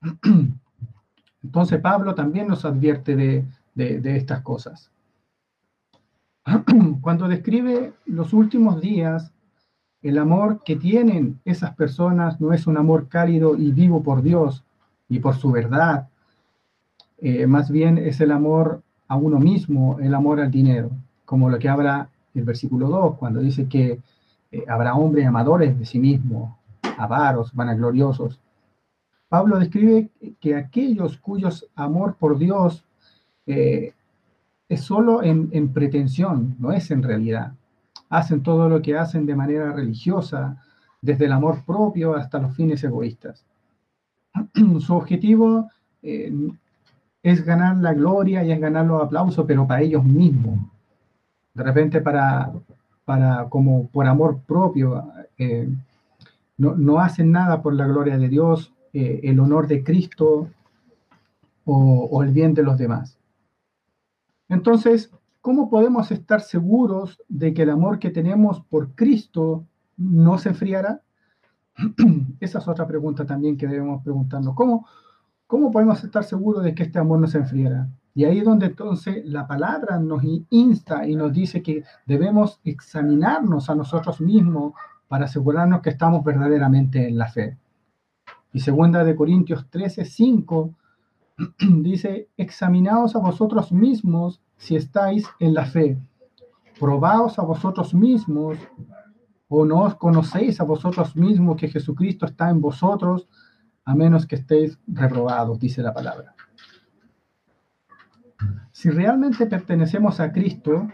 Entonces 1.42 1.80
Pablo 1.80 2.14
también 2.14 2.48
nos 2.48 2.64
advierte 2.64 3.16
de, 3.16 3.44
de, 3.74 4.16
estas 4.16 4.40
cosas. 4.40 4.90
Cuando 7.02 7.28
describe 7.28 7.92
los 8.06 8.32
últimos 8.32 8.80
días, 8.80 9.30
el 10.00 10.16
amor 10.16 10.62
que 10.64 10.76
tienen 10.76 11.38
esas 11.44 11.74
personas 11.74 12.40
no 12.40 12.54
es 12.54 12.66
un 12.66 12.78
amor 12.78 13.08
cálido 13.08 13.58
y 13.58 13.72
vivo 13.72 14.02
por 14.02 14.22
Dios 14.22 14.64
y 15.06 15.18
por 15.18 15.36
su 15.36 15.50
verdad. 15.50 16.08
Eh, 17.18 17.46
más 17.46 17.70
bien 17.70 17.98
es 17.98 18.22
el 18.22 18.30
amor 18.30 18.82
a 19.08 19.16
uno 19.16 19.38
mismo, 19.38 19.98
el 20.00 20.14
amor 20.14 20.40
al 20.40 20.50
dinero, 20.50 20.90
como 21.24 21.50
lo 21.50 21.58
que 21.58 21.68
habla 21.68 22.08
el 22.34 22.44
versículo 22.44 22.88
2, 22.88 23.16
cuando 23.16 23.40
dice 23.40 23.66
que 23.66 24.00
eh, 24.52 24.64
habrá 24.68 24.94
hombres 24.94 25.26
amadores 25.26 25.78
de 25.78 25.84
sí 25.84 25.98
mismos, 25.98 26.54
avaros, 26.98 27.52
vanagloriosos. 27.54 28.38
Pablo 29.28 29.58
describe 29.58 30.10
que 30.40 30.54
aquellos 30.54 31.18
cuyos 31.18 31.66
amor 31.74 32.16
por 32.16 32.38
Dios 32.38 32.84
eh, 33.46 33.92
es 34.68 34.80
solo 34.82 35.22
en, 35.22 35.48
en, 35.52 35.72
pretensión, 35.72 36.56
no 36.58 36.72
es 36.72 36.90
en 36.90 37.02
realidad. 37.02 37.52
Hacen 38.10 38.42
todo 38.42 38.68
lo 38.68 38.80
que 38.80 38.96
hacen 38.96 39.26
de 39.26 39.36
manera 39.36 39.72
religiosa, 39.72 40.62
desde 41.00 41.26
el 41.26 41.32
amor 41.32 41.64
propio 41.64 42.14
hasta 42.14 42.38
los 42.38 42.54
fines 42.56 42.82
egoístas. 42.84 43.44
Su 44.80 44.94
objetivo 44.94 45.68
eh, 46.02 46.32
es 47.22 47.44
ganar 47.44 47.76
la 47.78 47.94
gloria 47.94 48.44
y 48.44 48.52
es 48.52 48.60
ganar 48.60 48.86
los 48.86 49.02
aplausos, 49.02 49.44
pero 49.46 49.66
para 49.66 49.82
ellos 49.82 50.04
mismos. 50.04 50.60
De 51.54 51.62
repente 51.62 52.00
para, 52.00 52.52
para 53.04 53.48
como 53.48 53.88
por 53.88 54.06
amor 54.06 54.40
propio, 54.46 55.04
eh, 55.38 55.68
no, 56.56 56.98
hacen 57.00 57.32
nada 57.32 57.62
por 57.62 57.74
la 57.74 57.86
gloria 57.86 58.18
de 58.18 58.28
Dios, 58.28 58.74
eh, 58.92 59.20
el 59.24 59.38
honor 59.40 59.66
de 59.68 59.84
Cristo 59.84 60.48
o, 61.64 62.22
el 62.22 62.32
bien 62.32 62.54
de 62.54 62.62
los 62.62 62.78
demás. 62.78 63.18
Entonces, 64.48 65.10
¿cómo 65.40 65.68
podemos 65.68 66.10
estar 66.10 66.40
seguros 66.40 67.22
de 67.28 67.52
que 67.52 67.62
el 67.62 67.70
amor 67.70 67.98
que 67.98 68.10
tenemos 68.10 68.60
por 68.62 68.94
Cristo 68.94 69.66
no 69.96 70.38
se 70.38 70.50
enfriará? 70.50 71.02
Esa 72.40 72.58
es 72.58 72.68
otra 72.68 72.86
pregunta 72.86 73.26
también 73.26 73.56
que 73.56 73.66
debemos 73.66 74.02
preguntarnos. 74.02 74.54
¿Cómo, 74.54 74.86
¿Cómo 75.48 75.70
podemos 75.70 76.04
estar 76.04 76.24
seguros 76.24 76.62
de 76.62 76.74
que 76.74 76.82
este 76.82 76.98
amor 76.98 77.20
no 77.20 77.26
se 77.26 77.38
enfriará? 77.38 77.88
Y 78.14 78.24
ahí 78.24 78.40
es 78.40 78.44
donde 78.44 78.66
entonces 78.66 79.24
la 79.24 79.46
palabra 79.46 79.98
nos 79.98 80.22
insta 80.50 81.08
y 81.08 81.16
nos 81.16 81.32
dice 81.32 81.62
que 81.62 81.84
debemos 82.04 82.60
examinarnos 82.64 83.70
a 83.70 83.74
nosotros 83.74 84.20
mismos 84.20 84.74
para 85.08 85.24
asegurarnos 85.24 85.80
que 85.80 85.88
estamos 85.88 86.22
verdaderamente 86.22 87.08
en 87.08 87.16
la 87.16 87.28
fe. 87.28 87.56
Y 88.52 88.60
segunda 88.60 89.02
de 89.04 89.16
Corintios 89.16 89.70
13, 89.70 90.04
5 90.04 90.74
dice, 91.80 92.28
examinaos 92.36 93.16
a 93.16 93.20
vosotros 93.20 93.72
mismos 93.72 94.42
si 94.58 94.76
estáis 94.76 95.26
en 95.40 95.54
la 95.54 95.64
fe. 95.64 95.96
Probaos 96.78 97.38
a 97.38 97.42
vosotros 97.42 97.94
mismos 97.94 98.58
o 99.48 99.64
no 99.64 99.84
os 99.84 99.94
conocéis 99.94 100.60
a 100.60 100.64
vosotros 100.64 101.16
mismos 101.16 101.56
que 101.56 101.68
Jesucristo 101.68 102.26
está 102.26 102.50
en 102.50 102.60
vosotros, 102.60 103.26
a 103.88 103.94
menos 103.94 104.26
que 104.26 104.36
estéis 104.36 104.78
reprobados, 104.86 105.58
dice 105.58 105.80
la 105.82 105.94
palabra. 105.94 106.34
Si 108.70 108.90
realmente 108.90 109.46
pertenecemos 109.46 110.20
a 110.20 110.30
Cristo, 110.30 110.88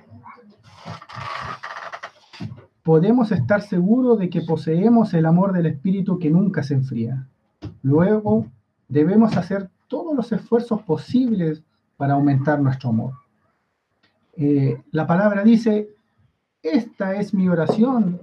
podemos 2.85 3.33
estar 3.33 3.63
seguros 3.63 4.21
de 4.21 4.31
que 4.31 4.43
poseemos 4.43 5.13
el 5.13 5.27
amor 5.27 5.53
del 5.53 5.67
Espíritu 5.67 6.21
que 6.21 6.31
nunca 6.31 6.63
se 6.63 6.75
enfría. 6.75 7.27
Luego, 7.83 8.47
debemos 8.87 9.37
hacer 9.37 9.71
todos 9.89 10.15
los 10.15 10.31
esfuerzos 10.31 10.81
posibles 10.83 11.65
para 11.97 12.15
aumentar 12.15 12.61
nuestro 12.61 12.91
amor. 12.91 13.15
Eh, 14.37 14.81
la 14.93 15.05
palabra 15.05 15.43
dice, 15.43 15.89
esta 16.63 17.17
es 17.17 17.35
mi 17.35 17.49
oración 17.49 18.21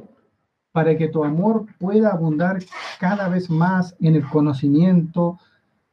para 0.72 0.98
que 0.98 1.08
tu 1.08 1.24
amor 1.24 1.66
pueda 1.80 2.12
abundar 2.12 2.60
cada 3.00 3.28
vez 3.28 3.50
más 3.50 3.96
en 4.00 4.16
el 4.16 4.28
conocimiento 4.28 5.40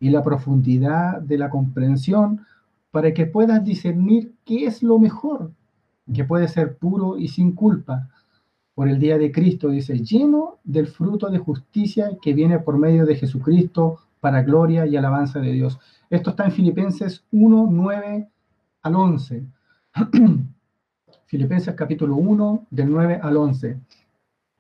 y 0.01 0.11
la 0.11 0.23
profundidad 0.23 1.21
de 1.21 1.39
la 1.39 1.51
comprensión 1.51 2.47
para 2.91 3.13
que 3.13 3.27
puedas 3.27 3.65
discernir 3.65 4.33
qué 4.45 4.67
es 4.67 4.83
lo 4.83 4.99
mejor, 4.99 5.51
que 6.13 6.25
puede 6.25 6.49
ser 6.49 6.77
puro 6.77 7.19
y 7.19 7.29
sin 7.29 7.53
culpa. 7.53 8.09
Por 8.75 8.89
el 8.89 8.99
día 8.99 9.19
de 9.19 9.33
Cristo, 9.33 9.69
dice, 9.69 9.99
lleno 9.99 10.59
del 10.63 10.87
fruto 10.87 11.29
de 11.29 11.39
justicia 11.39 12.17
que 12.23 12.33
viene 12.33 12.61
por 12.61 12.79
medio 12.79 13.05
de 13.05 13.17
Jesucristo 13.17 13.99
para 14.21 14.43
gloria 14.43 14.87
y 14.87 14.97
alabanza 14.97 15.41
de 15.41 15.53
Dios. 15.53 15.79
Esto 16.11 16.31
está 16.31 16.45
en 16.45 16.53
Filipenses 16.53 17.25
1, 17.33 17.69
9 17.71 18.29
al 18.83 18.95
11. 18.95 19.45
Filipenses 21.27 21.75
capítulo 21.75 22.17
1, 22.17 22.67
del 22.71 22.91
9 22.91 23.21
al 23.23 23.37
11. 23.37 23.81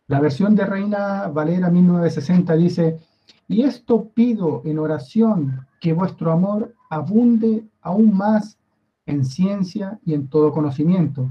La 0.09 0.21
versión 0.21 0.55
de 0.55 0.65
Reina 0.65 1.29
Valera 1.29 1.71
1960 1.71 2.57
dice, 2.57 2.99
y 3.47 3.62
esto 3.62 4.09
pido 4.09 4.62
en 4.65 4.79
oración, 4.79 5.67
que 5.83 5.93
vuestro 5.93 6.33
amor 6.33 6.75
abunde 6.88 7.69
aún 7.83 8.17
más 8.17 8.59
en 9.05 9.23
ciencia 9.27 10.00
y 10.07 10.15
en 10.15 10.29
todo 10.29 10.50
conocimiento, 10.50 11.31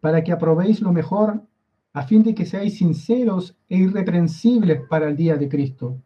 para 0.00 0.24
que 0.24 0.32
aprobéis 0.32 0.80
lo 0.80 0.92
mejor, 0.92 1.42
a 1.92 2.02
fin 2.04 2.22
de 2.22 2.34
que 2.34 2.46
seáis 2.46 2.78
sinceros 2.78 3.54
e 3.68 3.76
irreprensibles 3.76 4.86
para 4.88 5.08
el 5.08 5.16
día 5.16 5.36
de 5.36 5.48
Cristo, 5.50 5.98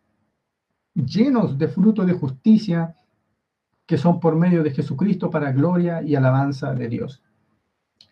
llenos 0.94 1.56
de 1.58 1.68
fruto 1.68 2.04
de 2.04 2.14
justicia, 2.14 2.96
que 3.86 3.98
son 3.98 4.18
por 4.18 4.34
medio 4.34 4.64
de 4.64 4.72
Jesucristo 4.72 5.30
para 5.30 5.52
gloria 5.52 6.02
y 6.02 6.16
alabanza 6.16 6.74
de 6.74 6.88
Dios. 6.88 7.22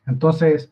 Entonces, 0.07 0.71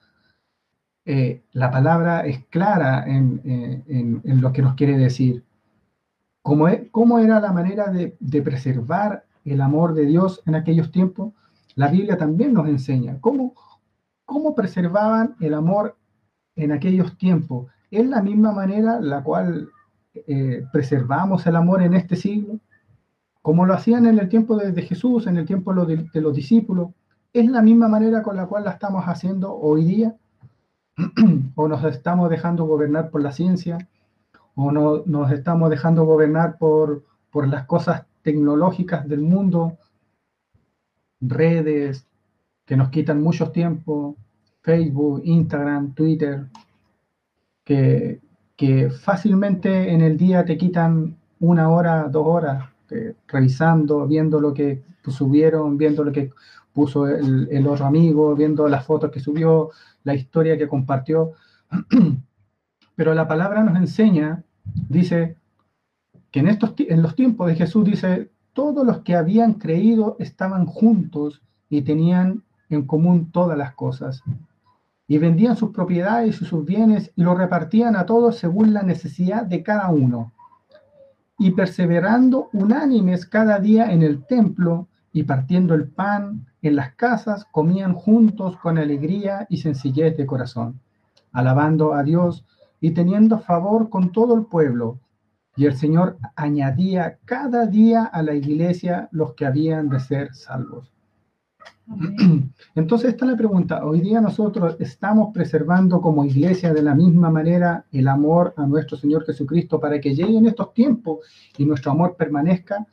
eh, 1.08 1.42
la 1.52 1.70
palabra 1.70 2.26
es 2.26 2.44
clara 2.46 3.04
en, 3.06 3.40
en, 3.44 4.40
lo 4.40 4.52
que 4.52 4.62
nos 4.62 4.74
quiere 4.74 4.96
decir. 4.96 5.44
¿Cómo, 6.42 6.68
es, 6.68 6.88
cómo 6.90 7.18
era 7.18 7.40
la 7.40 7.52
manera 7.52 7.88
de, 7.88 8.16
de 8.20 8.42
preservar 8.42 9.24
el 9.44 9.60
amor 9.60 9.94
de 9.94 10.06
Dios 10.06 10.42
en 10.46 10.54
aquellos 10.54 10.90
tiempos, 10.90 11.32
la 11.74 11.88
Biblia 11.88 12.16
también 12.16 12.52
nos 12.52 12.68
enseña 12.68 13.18
cómo, 13.20 13.54
cómo 14.24 14.54
preservaban 14.54 15.36
el 15.40 15.54
amor 15.54 15.96
en 16.56 16.72
aquellos 16.72 17.16
tiempos. 17.16 17.68
Es 17.90 18.06
la 18.06 18.22
misma 18.22 18.52
manera 18.52 19.00
la 19.00 19.22
cual 19.22 19.68
eh, 20.14 20.64
preservamos 20.72 21.46
el 21.46 21.56
amor 21.56 21.82
en 21.82 21.94
este 21.94 22.16
siglo, 22.16 22.58
como 23.42 23.64
lo 23.64 23.74
hacían 23.74 24.06
en 24.06 24.18
el 24.18 24.28
tiempo 24.28 24.56
de, 24.56 24.82
Jesús, 24.82 25.26
en 25.26 25.38
el 25.38 25.46
tiempo 25.46 25.72
de, 25.86 26.20
los 26.20 26.34
discípulos, 26.34 26.90
es 27.32 27.48
la 27.48 27.62
misma 27.62 27.88
manera 27.88 28.22
con 28.22 28.36
la 28.36 28.46
cual 28.46 28.64
la 28.64 28.72
estamos 28.72 29.04
haciendo 29.04 29.54
hoy 29.54 29.84
día, 29.84 30.16
o 31.54 31.68
nos 31.68 31.84
estamos 31.84 32.28
dejando 32.30 32.64
gobernar 32.64 33.10
por 33.10 33.22
la 33.22 33.32
ciencia, 33.32 33.78
o 34.54 34.72
no, 34.72 35.02
nos 35.06 35.30
estamos 35.32 35.70
dejando 35.70 36.04
gobernar 36.04 36.58
por, 36.58 37.04
por 37.30 37.46
las 37.48 37.66
cosas 37.66 38.04
tecnológicas 38.22 39.08
del 39.08 39.20
mundo, 39.20 39.78
redes 41.20 42.06
que 42.66 42.76
nos 42.76 42.90
quitan 42.90 43.22
mucho 43.22 43.50
tiempo, 43.50 44.16
Facebook, 44.60 45.22
Instagram, 45.24 45.94
Twitter, 45.94 46.46
que, 47.64 48.20
que 48.56 48.90
fácilmente 48.90 49.92
en 49.92 50.00
el 50.02 50.16
día 50.16 50.44
te 50.44 50.58
quitan 50.58 51.16
una 51.40 51.70
hora, 51.70 52.08
dos 52.08 52.26
horas, 52.26 52.68
eh, 52.90 53.14
revisando, 53.26 54.06
viendo 54.06 54.40
lo 54.40 54.52
que 54.52 54.82
subieron, 55.06 55.78
viendo 55.78 56.04
lo 56.04 56.12
que 56.12 56.30
puso 56.78 57.08
el, 57.08 57.66
otro 57.66 57.87
amigo, 57.87 58.37
viendo 58.37 58.68
las 58.68 58.87
fotos 58.87 59.11
que 59.11 59.18
subió, 59.18 59.70
la 60.04 60.14
historia 60.14 60.56
que 60.56 60.68
compartió. 60.68 61.32
Pero 62.94 63.14
la 63.14 63.26
palabra 63.26 63.64
nos 63.64 63.76
enseña, 63.76 64.44
dice, 64.88 65.35
que 66.30 66.38
en, 66.38 66.47
estos, 66.47 66.75
en 66.78 67.02
los 67.02 67.16
tiempos 67.16 67.49
de 67.49 67.56
Jesús, 67.56 67.85
dice, 67.85 68.30
todos 68.52 68.87
los 68.87 69.00
que 69.00 69.16
habían 69.16 69.54
creído 69.54 70.14
estaban 70.20 70.66
juntos 70.66 71.42
y 71.68 71.82
tenían 71.82 72.44
en 72.70 72.87
común 72.87 73.32
todas 73.32 73.58
las 73.58 73.75
cosas 73.75 74.23
y 75.08 75.18
vendían 75.18 75.56
sus 75.56 75.70
propiedades 75.70 76.40
y 76.40 76.44
sus 76.44 76.64
bienes 76.64 77.11
y 77.16 77.23
lo 77.23 77.35
repartían 77.35 77.97
a 77.97 78.06
todos 78.06 78.38
según 78.38 78.73
la 78.73 78.85
necesidad 78.85 79.42
de 79.42 79.64
cada 79.64 79.88
uno. 79.88 80.32
Y 81.38 81.50
perseverando 81.52 82.50
unánimes 82.52 83.26
cada 83.26 83.58
día 83.58 83.90
en 83.90 84.02
el 84.02 84.25
templo 84.26 84.87
y 85.12 85.25
partiendo 85.25 85.75
el 85.75 85.88
pan 85.88 86.47
en 86.62 86.76
las 86.76 86.94
casas, 86.94 87.46
comían 87.52 87.94
juntos 87.94 88.56
con 88.56 88.78
alegría 88.78 89.46
y 89.48 89.58
sencillez 89.58 90.16
de 90.16 90.26
corazón, 90.26 90.80
alabando 91.32 91.94
a 91.94 92.02
Dios 92.02 92.44
y 92.80 92.92
teniendo 92.92 93.38
favor 93.38 93.90
con 93.90 94.12
todo 94.12 94.34
el 94.34 94.46
pueblo. 94.46 95.00
Y 95.56 95.66
el 95.66 95.76
Señor 95.76 96.18
añadía 96.36 97.18
cada 97.24 97.66
día 97.66 98.04
a 98.04 98.22
la 98.22 98.34
iglesia 98.34 99.08
los 99.12 99.34
que 99.34 99.46
habían 99.46 99.88
de 99.88 100.00
ser 100.00 100.34
salvos. 100.34 100.92
Entonces, 102.74 103.10
esta 103.10 103.24
es 103.24 103.30
la 103.30 103.36
pregunta. 103.36 103.84
Hoy 103.84 104.00
día 104.00 104.20
nosotros 104.20 104.76
estamos 104.78 105.32
preservando 105.32 106.00
como 106.00 106.24
iglesia 106.24 106.72
de 106.72 106.82
la 106.82 106.94
misma 106.94 107.30
manera 107.30 107.86
el 107.90 108.08
amor 108.08 108.52
a 108.56 108.66
nuestro 108.66 108.96
Señor 108.96 109.24
Jesucristo 109.24 109.80
para 109.80 110.00
que 110.00 110.14
lleguen 110.14 110.46
estos 110.46 110.74
tiempos 110.74 111.20
y 111.56 111.64
nuestro 111.64 111.92
amor 111.92 112.16
permanezca 112.16 112.86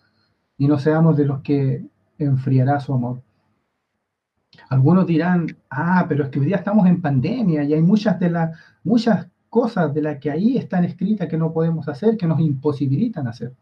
y 0.58 0.68
no 0.68 0.80
seamos 0.80 1.18
de 1.18 1.26
los 1.26 1.42
que 1.42 1.86
enfriará 2.18 2.80
su 2.80 2.94
amor. 2.94 3.25
Algunos 4.70 5.06
dirán, 5.06 5.58
ah, 5.70 6.06
pero 6.08 6.24
es 6.24 6.30
que 6.30 6.40
hoy 6.40 6.48
día 6.48 6.58
estamos 6.58 6.88
en 6.88 7.02
pandemia 7.02 7.64
y 7.64 7.74
hay 7.74 7.82
muchas 7.82 8.20
de 8.20 8.30
las 8.30 8.58
muchas 8.84 9.28
cosas 9.50 9.94
de 9.94 10.02
las 10.02 10.20
que 10.20 10.32
ahí 10.32 10.58
están 10.58 10.84
escritas 10.84 11.28
que 11.30 11.38
no 11.38 11.54
podemos 11.54 11.88
hacer, 11.88 12.18
que 12.18 12.28
nos 12.28 12.40
imposibilitan 12.40 13.28
hacer. 13.28 13.54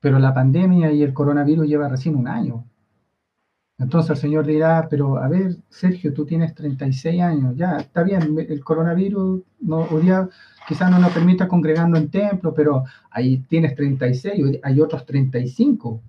Pero 0.00 0.18
la 0.18 0.34
pandemia 0.34 0.92
y 0.92 1.02
el 1.02 1.12
coronavirus 1.12 1.66
lleva 1.66 1.88
recién 1.88 2.16
un 2.16 2.28
año. 2.28 2.64
Entonces 3.78 4.10
el 4.10 4.16
Señor 4.16 4.46
dirá, 4.46 4.88
pero 4.90 5.18
a 5.18 5.28
ver, 5.28 5.56
Sergio, 5.68 6.12
tú 6.12 6.26
tienes 6.26 6.54
36 6.54 7.22
años, 7.22 7.56
ya, 7.56 7.76
está 7.76 8.02
bien, 8.02 8.36
el 8.36 8.64
coronavirus 8.64 9.42
no, 9.60 9.86
hoy 9.90 10.02
día 10.02 10.28
quizás 10.66 10.90
no 10.90 10.98
nos 10.98 11.12
permita 11.12 11.46
congregarnos 11.46 12.00
en 12.00 12.10
templo, 12.10 12.52
pero 12.52 12.84
ahí 13.10 13.38
tienes 13.48 13.76
36, 13.76 14.58
hay 14.62 14.80
otros 14.80 15.06
35. 15.06 16.00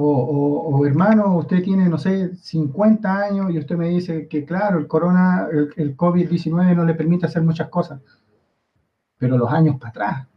O, 0.00 0.86
hermano, 0.86 1.36
usted 1.36 1.62
tiene, 1.62 1.88
no 1.88 1.98
sé, 1.98 2.36
50 2.36 3.16
años 3.16 3.50
y 3.50 3.58
usted 3.58 3.76
me 3.76 3.88
dice 3.88 4.28
que 4.28 4.44
claro, 4.44 4.78
el 4.78 4.86
corona, 4.86 5.48
el, 5.50 5.70
el 5.76 5.96
COVID-19 5.96 6.76
no 6.76 6.84
le 6.84 6.94
permite 6.94 7.26
hacer 7.26 7.42
muchas 7.42 7.68
cosas, 7.68 8.00
pero 9.16 9.36
los 9.36 9.50
años 9.50 9.76
para 9.78 9.90
atrás. 9.90 10.28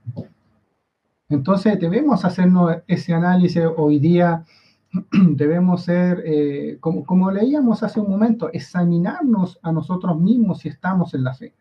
Entonces 1.29 1.79
debemos 1.79 2.25
hacernos 2.25 2.77
ese 2.87 3.13
análisis 3.13 3.63
hoy 3.77 3.99
día 3.99 4.43
debemos 5.11 5.83
ser, 5.83 6.21
eh, 6.25 6.77
como, 6.79 7.05
como, 7.05 7.31
leíamos 7.31 7.83
hace 7.83 7.99
un 7.99 8.09
momento, 8.09 8.49
examinarnos 8.51 9.59
a 9.61 9.71
nosotros 9.71 10.19
mismos 10.19 10.59
si 10.59 10.69
estamos 10.69 11.13
en 11.13 11.23
la 11.23 11.33
fe. 11.33 11.53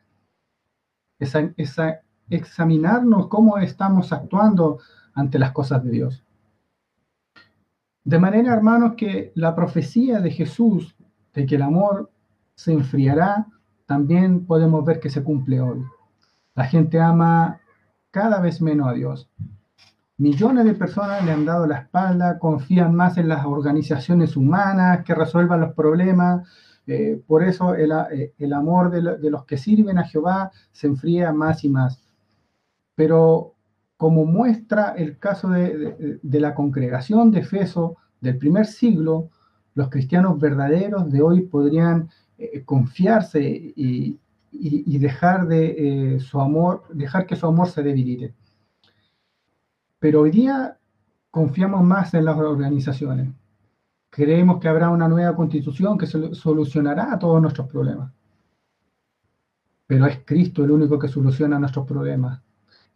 Esa, 1.19 1.53
esa, 1.57 2.01
examinarnos 2.29 3.29
cómo 3.29 3.59
estamos 3.59 4.13
actuando 4.13 4.79
ante 5.15 5.39
las 5.39 5.53
cosas 5.53 5.85
de 5.85 5.91
Dios. 5.91 6.25
De 8.05 8.19
manera, 8.19 8.55
hermanos, 8.55 8.95
que 8.97 9.33
la 9.35 9.55
profecía 9.55 10.21
de 10.21 10.31
Jesús 10.31 10.97
de 11.35 11.47
que 11.47 11.57
el 11.57 11.63
amor 11.63 12.11
se 12.55 12.73
enfriará, 12.73 13.47
también 13.87 14.47
podemos 14.47 14.85
ver 14.85 15.01
que 15.01 15.11
se 15.11 15.23
cumple 15.23 15.61
hoy. 15.61 15.85
La 16.55 16.65
gente 16.65 17.01
ama 17.01 17.61
cada 18.11 18.41
vez 18.41 18.61
menos 18.61 18.89
a 18.89 18.93
Dios. 18.93 19.31
Millones 20.17 20.67
de 20.67 20.75
personas 20.75 21.25
le 21.25 21.33
han 21.33 21.47
dado 21.47 21.67
la 21.67 21.79
espalda, 21.79 22.39
confían 22.39 22.95
más 22.95 23.17
en 23.17 23.29
las 23.29 23.47
organizaciones 23.47 24.37
humanas 24.37 25.03
que 25.05 25.15
resuelvan 25.15 25.61
los 25.61 25.73
problemas. 25.73 26.47
Eh, 26.87 27.23
por 27.27 27.43
eso 27.43 27.75
el, 27.75 27.93
eh, 28.13 28.35
amor 28.55 28.91
de, 28.91 29.31
los 29.31 29.45
que 29.45 29.57
sirven 29.57 29.99
a 29.99 30.05
Jehová 30.05 30.51
se 30.73 30.89
enfría 30.89 31.33
más 31.33 31.65
y 31.65 31.71
más. 31.71 32.03
Pero 32.95 33.55
como 34.01 34.25
muestra 34.25 34.95
el 34.97 35.19
caso 35.19 35.51
de, 35.51 36.19
la 36.23 36.55
congregación 36.55 37.31
de 37.31 37.41
Efeso 37.41 37.99
del 38.19 38.39
primer 38.39 38.65
siglo, 38.65 39.29
los 39.75 39.91
cristianos 39.91 40.41
verdaderos 40.41 41.13
de 41.13 41.21
hoy 41.21 41.43
podrían 41.43 42.09
eh, 42.39 42.65
confiarse 42.65 43.43
y, 43.43 44.19
y, 44.53 44.99
dejar 44.99 45.47
de 45.47 46.19
su 46.19 46.41
amor, 46.41 46.85
dejar 46.95 47.27
que 47.27 47.37
su 47.37 47.47
amor 47.47 47.69
se 47.69 47.83
debilite. 47.83 48.33
Pero 49.99 50.23
hoy 50.23 50.31
día 50.31 50.79
confiamos 51.31 51.83
más 51.85 52.15
en 52.15 52.25
las 52.25 52.39
organizaciones. 52.39 53.29
Creemos 54.09 54.61
que 54.61 54.69
habrá 54.69 54.89
una 54.89 55.09
nueva 55.09 55.37
constitución 55.37 55.99
que 55.99 56.07
solucionará 56.07 57.19
todos 57.19 57.43
nuestros 57.43 57.69
problemas. 57.69 58.11
Pero 59.87 60.07
es 60.07 60.21
Cristo 60.25 60.65
el 60.65 60.71
único 60.71 60.99
que 60.99 61.09
soluciona 61.09 61.59
nuestros 61.59 61.87
problemas. 61.87 62.41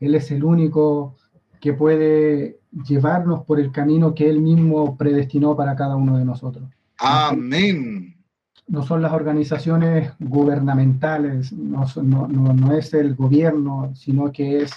Él 0.06 0.14
es 0.14 0.30
el 0.30 0.44
único 0.44 1.16
que 1.60 1.72
puede 1.72 2.60
llevarnos 2.86 3.44
por 3.44 3.60
el 3.60 3.72
camino 3.72 4.14
que 4.14 4.28
Él 4.28 4.40
mismo 4.40 4.96
predestinó 4.96 5.56
para 5.56 5.76
cada 5.76 5.96
uno 5.96 6.18
de 6.18 6.24
nosotros. 6.24 6.68
Amén. 6.98 8.16
No 8.66 8.82
son 8.82 9.02
las 9.02 9.12
organizaciones 9.12 10.12
gubernamentales, 10.18 11.52
no, 11.52 11.86
no 11.96 12.72
es 12.74 12.94
el 12.94 13.14
gobierno, 13.14 13.92
sino 13.94 14.32
que 14.32 14.62
es, 14.62 14.72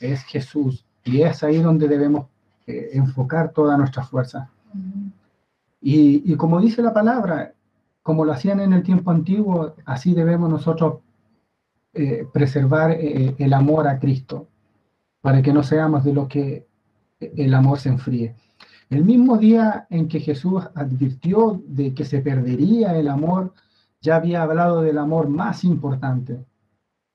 es 0.00 0.22
Jesús. 0.24 0.84
Y 1.04 1.22
es 1.22 1.42
ahí 1.42 1.58
donde 1.58 1.88
debemos 1.88 2.26
eh, 2.68 2.90
enfocar 2.92 3.50
toda 3.52 3.78
nuestra 3.78 4.02
fuerza. 4.04 4.50
Y, 5.80 6.34
como 6.36 6.60
dice 6.60 6.82
la 6.82 6.92
palabra, 6.92 7.54
como 8.02 8.26
lo 8.26 8.32
hacían 8.32 8.60
en 8.60 8.74
el 8.74 8.82
tiempo 8.82 9.10
antiguo, 9.10 9.74
así 9.86 10.12
debemos 10.12 10.50
nosotros 10.50 10.98
eh, 11.94 12.26
preservar 12.30 12.90
eh, 12.90 13.34
el 13.38 13.54
amor 13.54 13.88
a 13.88 13.98
Cristo, 13.98 14.48
para 15.28 15.42
que 15.42 15.52
no 15.52 15.62
seamos 15.62 16.04
de 16.04 16.14
los 16.14 16.26
que 16.26 16.66
el 17.20 17.52
amor 17.52 17.78
se 17.78 17.90
enfríe. 17.90 18.34
El 18.88 19.04
mismo 19.04 19.36
día 19.36 19.86
en 19.90 20.08
que 20.08 20.20
Jesús 20.20 20.64
advirtió 20.74 21.62
de 21.66 21.92
que 21.92 22.06
se 22.06 22.20
perdería 22.20 22.98
el 22.98 23.08
amor, 23.08 23.52
ya 24.00 24.16
había 24.16 24.42
hablado 24.42 24.80
del 24.80 24.96
amor 24.96 25.28
más 25.28 25.64
importante. 25.64 26.46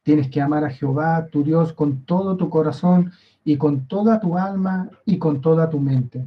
Tienes 0.03 0.29
que 0.29 0.41
amar 0.41 0.63
a 0.63 0.69
Jehová, 0.69 1.25
tu 1.31 1.43
Dios, 1.43 1.73
con 1.73 2.05
todo 2.05 2.37
tu 2.37 2.51
corazón 2.51 3.13
y 3.43 3.57
con 3.57 3.87
toda 3.87 4.19
tu 4.19 4.37
alma 4.37 4.91
y 5.05 5.17
con 5.17 5.41
toda 5.41 5.71
tu 5.71 5.79
mente. 5.79 6.23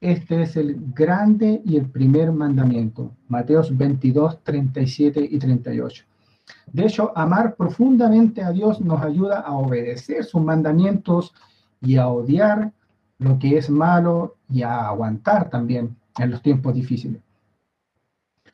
Este 0.00 0.40
es 0.40 0.56
el 0.56 0.94
grande 0.94 1.60
y 1.62 1.76
el 1.76 1.90
primer 1.90 2.32
mandamiento. 2.32 3.10
Mateos 3.28 3.76
22, 3.76 4.42
37 4.42 5.28
y 5.30 5.38
38. 5.38 6.06
De 6.72 6.84
hecho, 6.84 7.12
amar 7.16 7.54
profundamente 7.54 8.42
a 8.42 8.50
Dios 8.50 8.80
nos 8.80 9.02
ayuda 9.02 9.40
a 9.40 9.52
obedecer 9.52 10.24
sus 10.24 10.42
mandamientos 10.42 11.34
y 11.80 11.96
a 11.96 12.08
odiar 12.08 12.72
lo 13.18 13.38
que 13.38 13.58
es 13.58 13.70
malo 13.70 14.36
y 14.48 14.62
a 14.62 14.88
aguantar 14.88 15.50
también 15.50 15.96
en 16.18 16.30
los 16.30 16.42
tiempos 16.42 16.74
difíciles. 16.74 17.22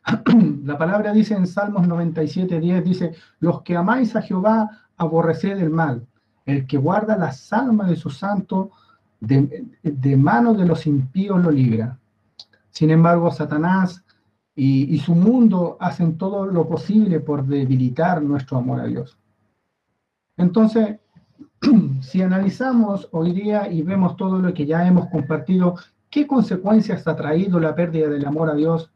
La 0.65 0.77
palabra 0.77 1.13
dice 1.13 1.35
en 1.35 1.47
Salmos 1.47 1.87
97, 1.87 2.61
10, 2.61 2.85
dice, 2.85 3.15
los 3.41 3.63
que 3.63 3.77
amáis 3.77 4.17
a 4.17 4.23
Jehová, 4.23 4.71
aborreced 4.97 5.59
el 5.59 5.71
mal 5.71 6.07
el 6.49 6.67
que 6.67 6.79
guarda 6.79 7.17
las 7.19 7.53
almas 7.53 7.91
de 7.91 7.97
sus 7.97 8.17
santos, 8.17 8.69
de, 9.21 9.67
de 9.83 10.17
manos 10.17 10.57
de 10.57 10.65
los 10.65 10.87
impíos 10.87 11.43
lo 11.43 11.51
libra. 11.51 11.99
Sin 12.71 12.89
embargo, 12.91 13.31
Satanás 13.31 14.03
y, 14.61 14.99
su 14.99 15.15
mundo 15.15 15.77
hacen 15.79 16.19
todo 16.19 16.45
lo 16.45 16.69
posible 16.69 17.21
por 17.21 17.47
debilitar 17.47 18.21
nuestro 18.21 18.59
amor 18.59 18.81
a 18.81 18.87
Dios. 18.87 19.17
Entonces, 20.37 20.99
si 22.01 22.23
analizamos 22.23 23.09
hoy 23.13 23.33
día 23.33 23.71
y 23.71 23.83
vemos 23.83 24.17
todo 24.17 24.41
lo 24.41 24.53
que 24.53 24.67
ya 24.67 24.85
hemos 24.85 25.07
compartido, 25.11 25.77
¿qué 26.11 26.27
consecuencias 26.27 27.07
ha 27.07 27.15
traído 27.15 27.61
la 27.61 27.77
pérdida 27.77 28.09
del 28.09 28.27
amor 28.27 28.51
a 28.51 28.55
Dios? 28.55 28.91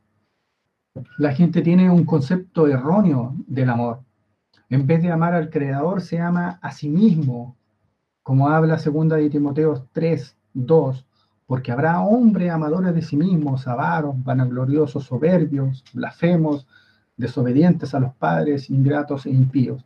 La 1.19 1.33
gente 1.33 1.63
tiene 1.63 1.89
un 1.89 2.05
concepto 2.05 2.67
erróneo 2.67 3.37
del 3.47 3.71
amor. 3.71 4.01
En 4.69 4.85
vez 4.85 5.01
de 5.01 5.13
amar 5.13 5.33
al 5.33 5.49
Creador, 5.49 6.01
se 6.01 6.19
ama 6.19 6.59
a 6.61 6.73
sí 6.73 6.89
mismo, 6.89 7.57
como 8.25 8.49
habla 8.49 8.81
segunda 8.81 9.15
de 9.15 9.31
Timoteo 9.31 9.87
3, 9.93 10.37
2, 10.55 11.07
porque 11.47 11.73
habrá 11.73 12.01
hombres 12.01 12.51
amadores 12.51 12.95
de 12.95 13.03
sí 13.03 13.17
mismos, 13.17 13.67
avaros, 13.69 14.15
vanagloriosos, 14.23 15.05
soberbios, 15.05 15.85
blasfemos, 15.93 16.67
desobedientes 17.17 17.95
a 17.95 18.01
los 18.01 18.15
padres, 18.15 18.71
ingratos 18.71 19.27
e 19.27 19.31
impíos 19.31 19.85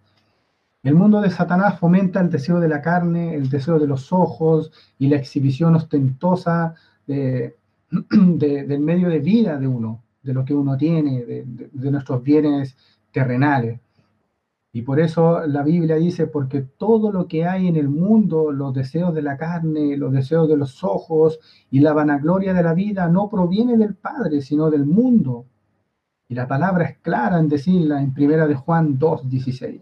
el 0.87 0.95
mundo 0.95 1.21
de 1.21 1.31
Satanás 1.31 1.81
fomenta 1.81 2.21
el 2.21 2.31
deseo 2.31 2.61
de 2.61 2.69
la 2.69 2.81
carne, 2.81 3.35
el 3.35 3.49
deseo 3.49 3.77
de 3.81 3.89
los 3.89 4.13
ojos 4.13 4.71
y 5.01 5.09
la 5.09 5.17
exhibición 5.17 5.75
ostentosa 5.75 6.75
de, 7.09 7.57
del 7.91 8.81
medio 8.81 9.09
de 9.09 9.19
vida 9.19 9.59
de 9.59 9.67
uno, 9.67 10.05
de 10.23 10.33
lo 10.33 10.45
que 10.45 10.55
uno 10.55 10.77
tiene, 10.77 11.25
de, 11.25 11.91
nuestros 11.91 12.23
bienes 12.23 12.77
terrenales. 13.11 13.81
Y 14.77 14.83
por 14.83 15.01
eso 15.01 15.47
la 15.47 15.63
Biblia 15.63 15.97
dice, 15.97 16.27
porque 16.27 16.61
todo 16.61 17.11
lo 17.11 17.27
que 17.29 17.47
hay 17.47 17.67
en 17.67 17.77
el 17.77 17.89
mundo, 17.89 18.53
los 18.53 18.75
deseos 18.75 19.15
de 19.15 19.23
la 19.23 19.39
carne, 19.39 19.97
los 19.97 20.13
deseos 20.13 20.47
de 20.51 20.59
los 20.59 20.85
ojos 20.85 21.41
y 21.71 21.81
la 21.81 21.95
vanagloria 21.95 22.53
de 22.53 22.63
la 22.63 22.75
vida, 22.75 23.09
no 23.09 23.31
proviene 23.31 23.79
del 23.79 23.95
Padre, 23.95 24.43
sino 24.43 24.69
del 24.69 24.85
mundo. 24.85 25.47
Y 26.29 26.35
la 26.35 26.47
palabra 26.47 26.85
es 26.85 26.99
clara 26.99 27.39
en 27.39 27.49
decirla 27.49 28.03
en 28.03 28.13
primera 28.13 28.47
de 28.47 28.55
Juan 28.55 28.99
2, 28.99 29.31
16. 29.31 29.81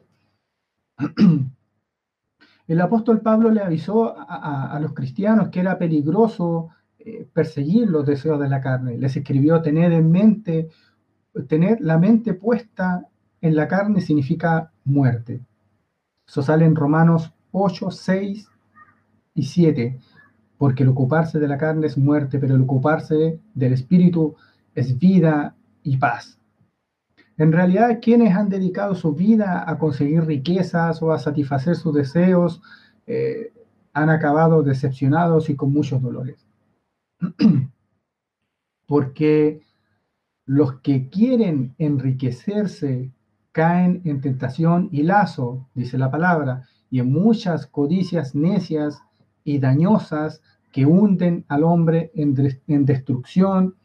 El 2.69 2.81
apóstol 2.81 3.21
Pablo 3.21 3.51
le 3.51 3.63
avisó 3.63 4.15
a, 4.17 4.79
los 4.81 4.93
cristianos 4.93 5.49
que 5.49 5.59
era 5.59 5.77
peligroso 5.77 6.69
eh, 7.01 7.27
perseguir 7.33 7.91
los 7.91 8.07
deseos 8.07 8.39
de 8.39 8.49
la 8.49 8.61
carne. 8.61 8.97
Les 8.97 9.17
escribió 9.17 9.61
tener 9.61 9.91
en 9.91 10.09
mente, 10.13 10.69
tener 11.49 11.81
la 11.81 11.99
mente 11.99 12.35
puesta 12.35 13.09
en 13.45 13.55
la 13.55 13.69
carne 13.69 14.01
significa 14.01 14.73
muerte. 14.85 15.39
Eso 16.27 16.43
sale 16.43 16.65
en 16.65 16.75
Romanos 16.75 17.31
8, 17.53 17.91
6 17.91 18.49
y 19.35 19.43
7, 19.43 20.01
porque 20.57 20.83
el 20.83 20.89
ocuparse 20.89 21.39
de 21.39 21.47
la 21.47 21.59
carne 21.59 21.87
es 21.87 21.99
muerte, 21.99 22.39
pero 22.39 22.55
el 22.55 22.63
ocuparse 22.63 23.39
del 23.53 23.75
espíritu 23.75 24.35
es 24.75 24.99
vida 24.99 25.55
y 25.83 25.99
paz. 25.99 26.39
En 27.37 27.53
realidad, 27.53 27.99
quienes 28.01 28.35
han 28.35 28.49
dedicado 28.49 28.95
su 28.95 29.13
vida 29.13 29.69
a 29.69 29.77
conseguir 29.79 30.25
riquezas 30.25 31.03
o 31.03 31.13
a 31.13 31.19
satisfacer 31.19 31.77
sus 31.77 31.95
deseos 31.95 32.63
eh, 33.07 33.53
han 33.93 34.09
acabado 34.09 34.63
decepcionados 34.63 35.51
y 35.51 35.55
con 35.55 35.71
muchos 35.71 36.01
dolores. 36.01 36.47
Porque 38.87 39.61
los 40.47 40.81
que 40.81 41.11
quieren 41.11 41.75
enriquecerse 41.77 43.13
caen 43.55 44.03
en 44.05 44.21
tentación 44.21 44.91
y 44.93 45.05
lazo, 45.05 45.67
dice 45.75 45.97
la 45.97 46.11
palabra, 46.11 46.69
y 46.91 46.99
en 46.99 47.11
muchas 47.11 47.67
codicias 47.67 48.35
necias 48.35 49.01
y 49.45 49.59
dañosas 49.61 50.43
que 50.73 50.85
hunden 50.85 51.47
al 51.49 51.65
hombre 51.65 52.11
en 52.15 52.85
destrucción 52.85 53.77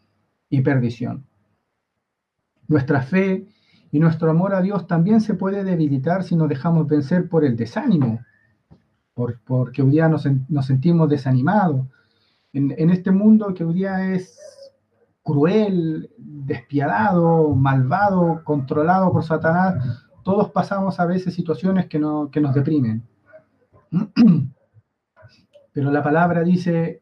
y 0.50 0.62
perdición. 0.62 1.26
Nuestra 2.68 3.02
fe 3.02 3.48
y 3.92 4.00
nuestro 4.00 4.30
amor 4.30 4.54
a 4.54 4.62
Dios 4.62 4.88
también 4.88 5.22
se 5.22 5.34
puede 5.34 5.64
debilitar 5.64 6.24
si 6.24 6.36
nos 6.36 6.50
dejamos 6.50 6.88
vencer 6.88 7.28
por 7.28 7.44
el 7.44 7.56
desánimo, 7.56 8.20
por, 9.14 9.40
porque 9.42 9.82
hoy 9.82 9.92
día 9.92 10.08
nos, 10.08 10.28
sentimos 10.66 11.10
desanimados. 11.10 11.88
En, 12.54 12.90
este 12.90 13.12
mundo 13.12 13.54
que 13.54 13.64
hoy 13.64 13.74
día 13.74 14.14
es 14.14 14.38
cruel, 15.24 16.10
despiadado, 16.18 17.54
malvado, 17.56 18.42
controlado 18.44 19.12
por 19.12 19.24
Satanás, 19.24 20.08
todos 20.24 20.52
pasamos 20.52 21.00
a 21.00 21.06
veces 21.06 21.34
situaciones 21.34 21.88
que, 21.88 22.00
no, 22.00 22.30
que 22.32 22.42
nos 22.42 22.54
deprimen. 22.54 23.04
Pero 25.74 25.92
la 25.92 26.04
palabra 26.04 26.44
dice 26.44 27.02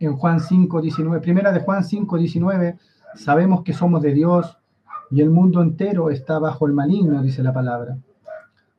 en 0.00 0.16
Juan 0.16 0.40
5, 0.40 0.80
19, 0.80 1.20
primera 1.20 1.52
de 1.52 1.60
Juan 1.60 1.84
5, 1.84 2.18
19, 2.18 2.78
sabemos 3.14 3.62
que 3.62 3.72
somos 3.72 4.02
de 4.02 4.12
Dios 4.12 4.58
y 5.10 5.20
el 5.20 5.30
mundo 5.30 5.62
entero 5.62 6.10
está 6.10 6.38
bajo 6.38 6.66
el 6.66 6.72
maligno, 6.72 7.22
dice 7.22 7.42
la 7.42 7.52
palabra. 7.52 7.98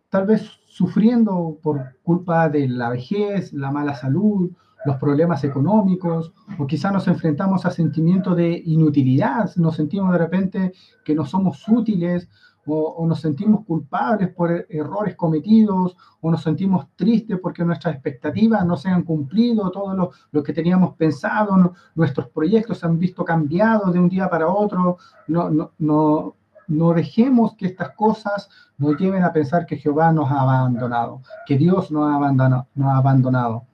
Tal 0.10 0.26
vez 0.26 0.60
sufriendo 0.66 1.58
por 1.62 1.96
culpa 2.04 2.50
de 2.50 2.68
la 2.68 2.90
vejez, 2.90 3.54
la 3.54 3.72
mala 3.72 3.96
salud, 3.96 4.52
los 4.86 4.98
problemas 4.98 5.44
económicos, 5.44 6.34
o 6.58 6.68
quizá 6.68 6.92
nos 6.92 7.08
enfrentamos 7.08 7.66
a 7.66 7.72
sentimientos 7.72 8.36
de 8.36 8.62
inutilidad, 8.66 9.56
nos 9.56 9.76
sentimos 9.76 10.12
de 10.12 10.18
repente 10.18 10.74
que 11.04 11.16
no 11.16 11.26
somos 11.26 11.68
útiles, 11.68 12.30
o, 12.66 13.06
nos 13.06 13.20
sentimos 13.20 13.66
culpables 13.66 14.30
por 14.30 14.52
er, 14.52 14.66
errores 14.70 15.16
cometidos, 15.16 15.98
o 16.22 16.32
nos 16.32 16.44
sentimos 16.44 16.88
tristes 16.96 17.40
porque 17.42 17.66
nuestras 17.66 17.96
expectativas 17.96 18.66
no 18.66 18.78
se 18.78 18.90
han 18.90 19.04
cumplido, 19.04 19.70
todo 19.72 19.94
lo, 19.94 20.12
lo 20.32 20.44
que 20.44 20.54
teníamos 20.54 20.96
pensado, 20.96 21.74
nuestros 21.96 22.30
proyectos 22.30 22.80
se 22.80 22.86
han 22.86 22.98
visto 22.98 23.26
cambiados 23.26 23.94
de 23.94 24.00
un 24.00 24.10
día 24.10 24.30
para 24.30 24.48
otro, 24.48 24.98
no, 25.28 25.50
no, 25.50 25.72
no, 25.78 26.36
no 26.68 26.94
dejemos 26.94 27.56
que 27.56 27.66
estas 27.66 27.92
cosas 27.92 28.50
nos 28.78 28.98
lleven 28.98 29.24
a 29.24 29.34
pensar 29.34 29.66
que 29.66 29.78
Jehová 29.78 30.12
nos 30.12 30.32
ha 30.32 30.42
abandonado, 30.42 31.22
que 31.46 31.58
Dios 31.58 31.92
nos 31.92 32.10
ha 32.10 32.16
abandonado. 32.16 32.68
Nos 32.76 32.88
ha 32.88 32.98
abandonado. 32.98 33.66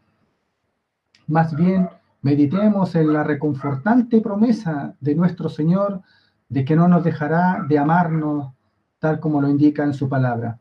Más 1.29 1.55
bien, 1.55 1.87
meditemos 2.23 2.95
en 2.95 3.13
la 3.13 3.23
reconfortante 3.23 4.19
promesa 4.19 4.95
de 4.99 5.13
nuestro 5.13 5.47
Señor 5.47 6.01
de 6.49 6.65
que 6.65 6.75
no 6.75 6.87
nos 6.87 7.03
dejará 7.03 7.63
de 7.69 7.77
amarnos 7.77 8.51
tal 8.97 9.19
como 9.19 9.39
lo 9.39 9.47
indica 9.47 9.83
en 9.83 9.93
su 9.93 10.09
palabra. 10.09 10.57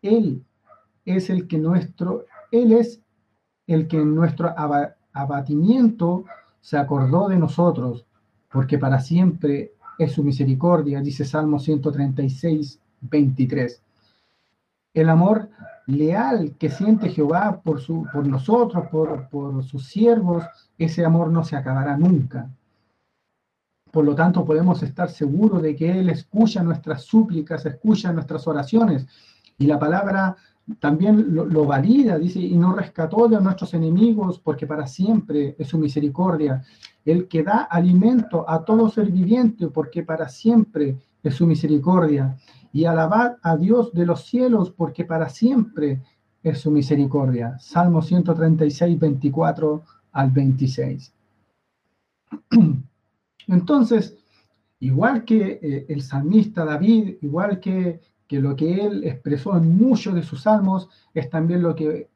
Él 0.00 0.42
es 1.04 1.28
el 1.28 1.46
que 1.46 1.58
nuestro, 1.58 2.24
Él 2.50 2.72
es 2.72 3.02
el 3.66 3.86
que 3.86 3.98
en 3.98 4.14
nuestro 4.14 4.54
abatimiento 5.12 6.24
se 6.62 6.78
acordó 6.78 7.28
de 7.28 7.36
nosotros, 7.36 8.06
porque 8.50 8.78
para 8.78 9.00
siempre 9.00 9.74
es 9.98 10.12
su 10.12 10.24
misericordia, 10.24 11.02
dice 11.02 11.26
Salmo 11.26 11.58
136, 11.58 12.80
23. 13.02 13.82
El 14.94 15.10
amor 15.10 15.50
leal 15.86 16.54
que 16.58 16.70
siente 16.70 17.10
Jehová 17.10 17.60
por, 17.62 17.80
su, 17.80 18.06
por 18.12 18.26
nosotros, 18.26 18.86
por, 18.90 19.28
por 19.28 19.62
sus 19.64 19.86
siervos, 19.86 20.44
ese 20.78 21.04
amor 21.04 21.30
no 21.30 21.44
se 21.44 21.56
acabará 21.56 21.96
nunca. 21.96 22.50
Por 23.90 24.04
lo 24.04 24.14
tanto, 24.14 24.44
podemos 24.44 24.82
estar 24.82 25.08
seguros 25.08 25.62
de 25.62 25.76
que 25.76 26.00
Él 26.00 26.10
escucha 26.10 26.62
nuestras 26.62 27.02
súplicas, 27.04 27.64
escucha 27.64 28.12
nuestras 28.12 28.46
oraciones. 28.48 29.06
Y 29.56 29.66
la 29.66 29.78
palabra 29.78 30.36
también 30.80 31.34
lo, 31.34 31.64
valida, 31.64 32.18
dice, 32.18 32.40
y 32.40 32.56
nos 32.56 32.74
rescató 32.74 33.28
de 33.28 33.40
nuestros 33.40 33.74
enemigos, 33.74 34.40
porque 34.40 34.66
para 34.66 34.86
siempre 34.86 35.54
es 35.58 35.68
su 35.68 35.78
misericordia. 35.78 36.64
El 37.04 37.28
que 37.28 37.42
da 37.42 37.68
alimento 37.70 38.48
a 38.48 38.64
todo 38.64 38.88
ser 38.88 39.10
viviente, 39.10 39.68
porque 39.68 40.02
para 40.02 40.28
siempre 40.28 40.96
es 41.24 41.34
su 41.34 41.46
misericordia. 41.46 42.36
Y 42.72 42.84
alabad 42.84 43.36
a 43.42 43.56
Dios 43.56 43.92
de 43.92 44.06
los 44.06 44.24
cielos, 44.24 44.70
porque 44.70 45.04
para 45.04 45.28
siempre 45.28 46.02
es 46.42 46.60
su 46.60 46.70
misericordia. 46.70 47.58
Salmo 47.58 48.02
136, 48.02 48.98
24 48.98 49.82
al 50.12 50.30
26. 50.30 51.12
Entonces, 53.48 54.16
igual 54.80 55.24
que 55.24 55.58
eh, 55.62 55.86
el 55.88 56.02
salmista 56.02 56.64
David, 56.64 57.16
igual 57.22 57.60
que, 57.60 58.00
lo 58.30 58.56
que 58.56 58.84
él 58.84 59.04
expresó 59.04 59.56
en 59.56 59.76
muchos 59.76 60.12
de 60.12 60.24
sus 60.24 60.42
salmos, 60.42 60.88
es 61.14 61.30
también 61.30 61.62
lo 61.62 61.74
que 61.74 62.08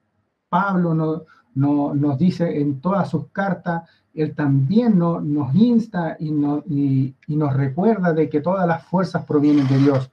Pablo 0.48 0.92
no, 0.92 1.22
nos 1.58 2.18
dice 2.18 2.60
en 2.60 2.80
todas 2.80 3.10
sus 3.10 3.26
cartas, 3.28 3.82
él 4.14 4.34
también 4.34 4.98
nos 4.98 5.54
insta 5.54 6.16
y, 6.18 6.30
nos 6.30 7.52
recuerda 7.54 8.12
de 8.12 8.28
que 8.28 8.40
todas 8.40 8.66
las 8.66 8.84
fuerzas 8.84 9.24
provienen 9.24 9.66
de 9.68 9.78
Dios. 9.78 10.10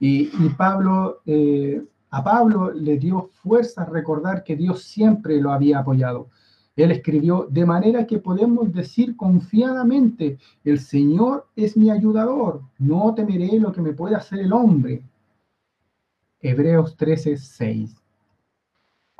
Y, 0.00 0.26
Pablo, 0.56 1.20
eh, 1.26 1.82
a 2.10 2.24
Pablo 2.24 2.72
le 2.72 2.98
dio 2.98 3.30
fuerza 3.42 3.84
recordar 3.84 4.42
que 4.42 4.56
Dios 4.56 4.82
siempre 4.82 5.40
lo 5.40 5.52
había 5.52 5.78
apoyado. 5.78 6.28
Él 6.74 6.90
escribió, 6.90 7.46
de 7.50 7.66
manera 7.66 8.06
que 8.06 8.18
podemos 8.18 8.72
decir 8.72 9.14
confiadamente, 9.14 10.38
el 10.64 10.80
Señor 10.80 11.46
es 11.54 11.76
mi 11.76 11.90
ayudador, 11.90 12.62
no 12.78 13.14
temeré 13.14 13.58
lo 13.60 13.72
que 13.72 13.82
me 13.82 13.92
pueda 13.92 14.18
hacer 14.18 14.40
el 14.40 14.52
hombre. 14.52 15.02
Hebreos 16.40 16.96
13, 16.96 17.36
6. 17.36 18.01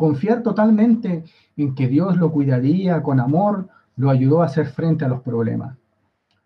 Confiar 0.02 0.42
totalmente 0.42 1.22
en 1.56 1.76
que 1.76 1.86
Dios 1.86 2.16
lo 2.16 2.32
cuidaría 2.32 3.00
con 3.04 3.20
amor, 3.20 3.68
lo 3.94 4.10
ayudó 4.10 4.42
a 4.42 4.46
hacer 4.46 4.66
frente 4.66 5.04
a 5.04 5.08
los 5.08 5.20
problemas. 5.20 5.78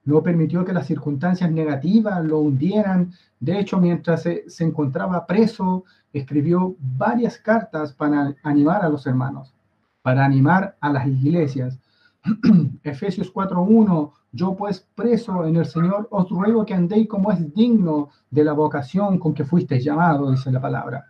no 0.05 0.23
permitió 0.23 0.63
que 0.63 0.75
las 0.75 0.87
circunstancias 0.87 1.51
negativas 1.51 2.23
lo 2.23 2.41
hundieran. 2.41 3.15
De 3.41 3.59
hecho, 3.59 3.81
mientras 3.81 4.25
se, 4.25 4.45
se 4.51 4.63
encontraba 4.63 5.25
preso, 5.25 5.85
escribió 6.13 6.77
varias 6.99 7.39
cartas 7.39 7.95
para 7.95 8.35
animar 8.43 8.85
a 8.85 8.91
los 8.91 9.07
hermanos, 9.07 9.55
para 10.03 10.23
animar 10.23 10.77
a 10.83 10.91
las 10.91 11.07
iglesias. 11.07 11.79
Efesios 12.83 13.33
4.1, 13.33 14.13
yo 14.33 14.55
pues 14.55 14.87
preso 14.95 15.47
en 15.47 15.57
el 15.57 15.65
Señor, 15.65 16.09
os 16.11 16.29
ruego 16.29 16.67
que 16.67 16.75
andéis 16.75 17.09
como 17.09 17.33
es 17.33 17.55
digno 17.55 18.11
de 18.31 18.45
la 18.45 18.53
vocación 18.53 19.19
con 19.19 19.33
que 19.33 19.47
fuisteis 19.47 19.83
llamado, 19.83 20.31
dice 20.31 20.53
la 20.53 20.61
palabra. 20.61 21.07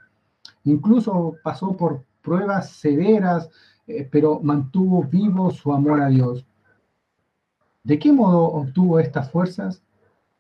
Incluso 0.63 1.35
pasó 1.43 1.77
por 1.77 2.05
pruebas 2.27 2.71
severas, 2.71 3.49
eh, 3.87 4.09
pero 4.11 4.41
mantuvo 4.41 5.05
vivo 5.05 5.53
su 5.53 5.73
amor 5.73 6.01
a 6.01 6.09
Dios. 6.09 6.45
¿De 7.85 8.01
qué 8.01 8.13
modo 8.13 8.43
obtuvo 8.47 8.99
estas 8.99 9.31
fuerzas? 9.31 9.81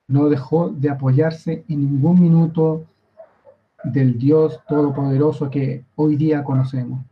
No 0.08 0.28
dejó 0.28 0.68
de 0.68 0.90
apoyarse 0.90 1.64
en 1.68 1.78
ningún 1.80 2.20
minuto 2.20 2.86
del 3.84 4.18
Dios 4.18 4.60
Todopoderoso 4.68 5.48
que 5.48 5.84
hoy 5.94 6.16
día 6.16 6.42
conocemos. 6.42 7.04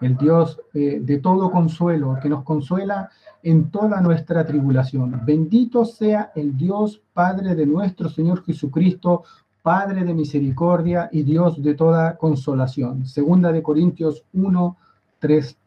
El 0.00 0.16
Dios 0.16 0.60
eh, 0.74 0.98
de 1.00 1.18
todo 1.18 1.52
consuelo, 1.52 2.18
que 2.20 2.28
nos 2.28 2.42
consuela 2.42 3.10
en 3.44 3.70
toda 3.70 4.00
nuestra 4.00 4.44
tribulación. 4.44 5.20
Bendito 5.24 5.84
sea 5.84 6.32
el 6.34 6.56
Dios 6.56 7.00
Padre 7.12 7.54
de 7.54 7.66
nuestro 7.66 8.08
Señor 8.08 8.44
Jesucristo, 8.44 9.22
Padre 9.68 10.02
de 10.02 10.14
misericordia 10.14 11.10
y 11.12 11.24
Dios 11.24 11.62
de 11.62 11.74
toda 11.74 12.16
consolación. 12.16 13.04
Segunda 13.04 13.52
de 13.52 13.62
Corintios 13.62 14.24
1, 14.32 14.76
3 15.18 15.58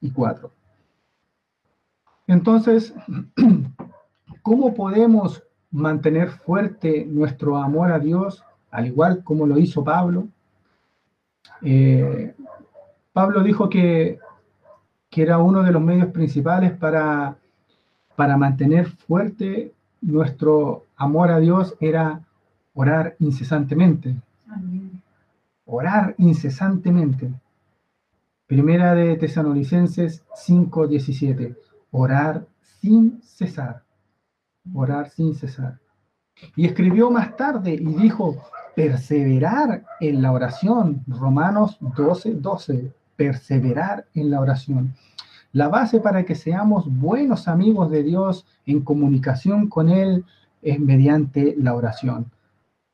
y 0.00 0.10
4. 0.10 0.50
Entonces, 2.26 2.92
¿cómo 4.42 4.74
podemos 4.74 5.44
mantener 5.70 6.30
fuerte 6.30 7.06
nuestro 7.06 7.56
amor 7.56 7.92
a 7.92 8.00
Dios, 8.00 8.42
al 8.72 8.88
igual 8.88 9.22
como 9.22 9.46
lo 9.46 9.56
hizo 9.56 9.84
Pablo? 9.84 10.26
Eh, 11.62 12.34
Pablo 13.12 13.44
dijo 13.44 13.68
que, 13.68 14.18
que, 15.10 15.22
era 15.22 15.38
uno 15.38 15.62
de 15.62 15.70
los 15.70 15.80
medios 15.80 16.08
principales 16.08 16.72
para, 16.72 17.36
para 18.16 18.36
mantener 18.36 18.86
fuerte 18.88 19.72
nuestro 20.00 20.86
amor 20.96 21.30
a 21.30 21.38
Dios, 21.38 21.76
era 21.78 22.20
orar 22.74 23.16
incesantemente. 23.18 24.16
Orar 25.64 26.14
incesantemente. 26.18 27.32
Primera 28.46 28.94
de 28.94 29.16
Tesalonicenses 29.16 30.22
5:17 30.34 31.56
orar 31.96 32.44
sin 32.80 33.22
cesar, 33.22 33.84
orar 34.74 35.10
sin 35.10 35.36
cesar. 35.36 35.78
Y 36.56 36.66
escribió 36.66 37.08
más 37.08 37.36
tarde 37.36 37.74
y 37.74 37.94
dijo, 37.94 38.36
perseverar 38.74 39.84
en 40.00 40.20
la 40.20 40.32
oración, 40.32 41.04
Romanos 41.06 41.78
12, 41.80 42.34
12, 42.34 42.92
perseverar 43.14 44.06
en 44.14 44.32
la 44.32 44.40
oración. 44.40 44.92
La 45.52 45.68
base 45.68 46.00
para 46.00 46.24
que 46.24 46.34
seamos 46.34 46.92
buenos 46.92 47.46
amigos 47.46 47.88
de 47.92 48.02
Dios 48.02 48.44
en 48.66 48.80
comunicación 48.80 49.68
con 49.68 49.88
Él 49.88 50.24
es 50.62 50.80
mediante 50.80 51.54
la 51.56 51.76
oración. 51.76 52.32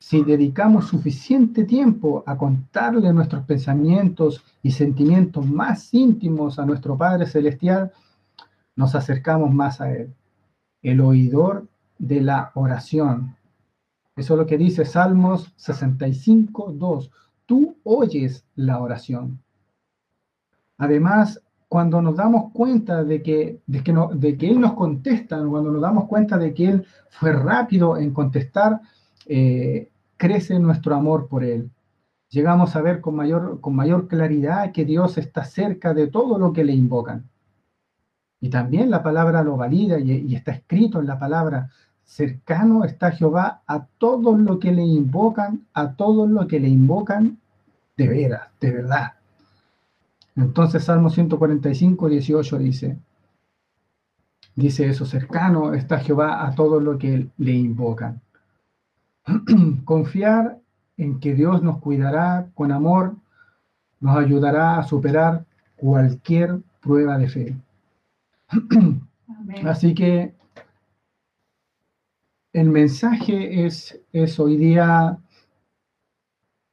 Si 0.01 0.25
dedicamos 0.25 0.87
suficiente 0.87 1.65
tiempo 1.65 2.25
a 2.27 2.39
contarle 2.39 3.13
nuestros 3.13 3.45
pensamientos 3.45 4.43
y 4.63 4.71
sentimientos 4.71 5.47
más 5.47 5.93
íntimos 5.93 6.59
a 6.59 6.65
nuestro 6.65 6.97
Padre 6.97 7.27
Celestial, 7.27 7.93
nos 8.77 8.95
acercamos 8.95 9.53
más 9.53 9.79
a 9.83 9.93
Él. 9.93 10.15
El 10.81 11.03
oidor 11.03 11.69
de 11.99 12.23
la 12.23 12.51
oración. 12.55 13.37
Eso 14.17 14.35
es 14.35 14.39
lo 14.39 14.47
que 14.47 14.57
dice 14.57 14.87
Salmos 14.87 15.53
65, 15.57 16.73
2. 16.73 17.11
Tú 17.45 17.77
oyes 17.85 18.47
la 18.55 18.81
oración. 18.81 19.39
Además, 20.79 21.43
cuando 21.69 22.01
nos 22.01 22.17
damos 22.17 22.53
cuenta 22.53 23.05
de 23.05 23.23
que, 23.23 23.61
de 23.67 23.85
que, 23.85 23.93
no, 23.93 24.09
de 24.09 24.39
que 24.39 24.49
Él 24.49 24.61
nos 24.61 24.73
contesta, 24.73 25.37
cuando 25.47 25.71
nos 25.71 25.83
damos 25.83 26.07
cuenta 26.07 26.39
de 26.39 26.55
que 26.55 26.69
Él 26.69 26.87
fue 27.11 27.33
rápido 27.33 27.99
en 27.99 28.15
contestar, 28.15 28.81
eh, 29.33 29.89
crece 30.17 30.59
nuestro 30.59 30.97
amor 30.97 31.29
por 31.29 31.45
Él. 31.45 31.71
Llegamos 32.31 32.75
a 32.75 32.83
ver 32.83 33.01
con 33.01 33.15
mayor, 33.15 33.61
con 33.61 33.77
mayor 33.77 34.09
claridad 34.09 34.73
que 34.73 34.85
Dios 34.85 35.19
está 35.19 35.45
cerca 35.45 35.95
de 35.95 36.09
todo 36.09 36.37
lo 36.37 36.53
que 36.53 36.65
le 36.65 36.73
invocan. 36.73 37.31
Y 38.41 38.51
también 38.51 38.91
la 38.91 39.05
palabra 39.05 39.45
lo 39.45 39.57
valida 39.57 40.01
y, 40.01 40.35
está 40.35 40.51
escrito 40.51 40.99
en 40.99 41.07
la 41.07 41.17
palabra, 41.17 41.71
cercano 42.03 42.85
está 42.85 43.13
Jehová 43.13 43.63
a 43.69 43.87
todos 43.99 44.37
los 44.41 44.59
que 44.59 44.73
le 44.73 44.83
invocan, 44.83 45.65
a 45.75 45.93
todos 45.93 46.29
los 46.29 46.47
que 46.47 46.59
le 46.59 46.69
invocan 46.69 47.39
de 47.97 48.09
veras, 48.09 48.49
de 48.61 48.73
verdad. 48.73 49.13
Entonces 50.35 50.83
Salmo 50.83 51.09
145, 51.09 52.09
18 52.09 52.59
dice, 52.59 52.99
dice 54.57 54.89
eso, 54.89 55.07
cercano 55.07 55.73
está 55.73 56.01
Jehová 56.01 56.45
a 56.45 56.53
todos 56.57 56.83
los 56.83 56.99
que 56.99 57.29
le 57.39 57.53
invocan. 57.53 58.21
Confiar 59.85 60.59
en 60.97 61.21
que 61.21 61.35
Dios 61.35 61.63
nos 61.63 61.79
cuidará 61.79 62.49
con 62.55 62.73
amor, 62.73 63.17
nos 64.01 64.17
ayudará 64.17 64.79
a 64.79 64.83
superar 64.83 65.45
cualquier 65.77 66.61
prueba 66.81 67.19
de 67.19 67.29
fe. 67.29 67.57
Así 69.65 69.95
que 69.95 70.35
el 72.53 72.69
mensaje 72.69 73.67
es, 73.67 74.01
es 74.13 74.39
hoy 74.41 74.57
día 74.57 75.19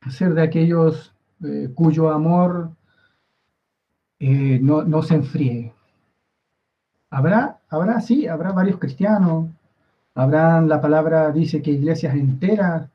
ser 0.09 0.33
de 0.33 0.41
aquellos 0.41 1.13
eh, 1.43 1.69
cuyo 1.73 2.09
amor 2.09 2.71
eh, 4.19 4.59
no, 4.61 5.01
se 5.03 5.15
enfríe. 5.15 5.73
Habrá, 7.09 7.61
habrá, 7.69 8.01
sí, 8.01 8.27
habrá 8.27 8.51
varios 8.51 8.79
cristianos, 8.79 9.49
habrán, 10.21 10.67
la 10.67 10.81
palabra 10.81 11.31
dice 11.31 11.61
que 11.61 11.71
iglesias 11.71 12.15
enteras 12.15 12.89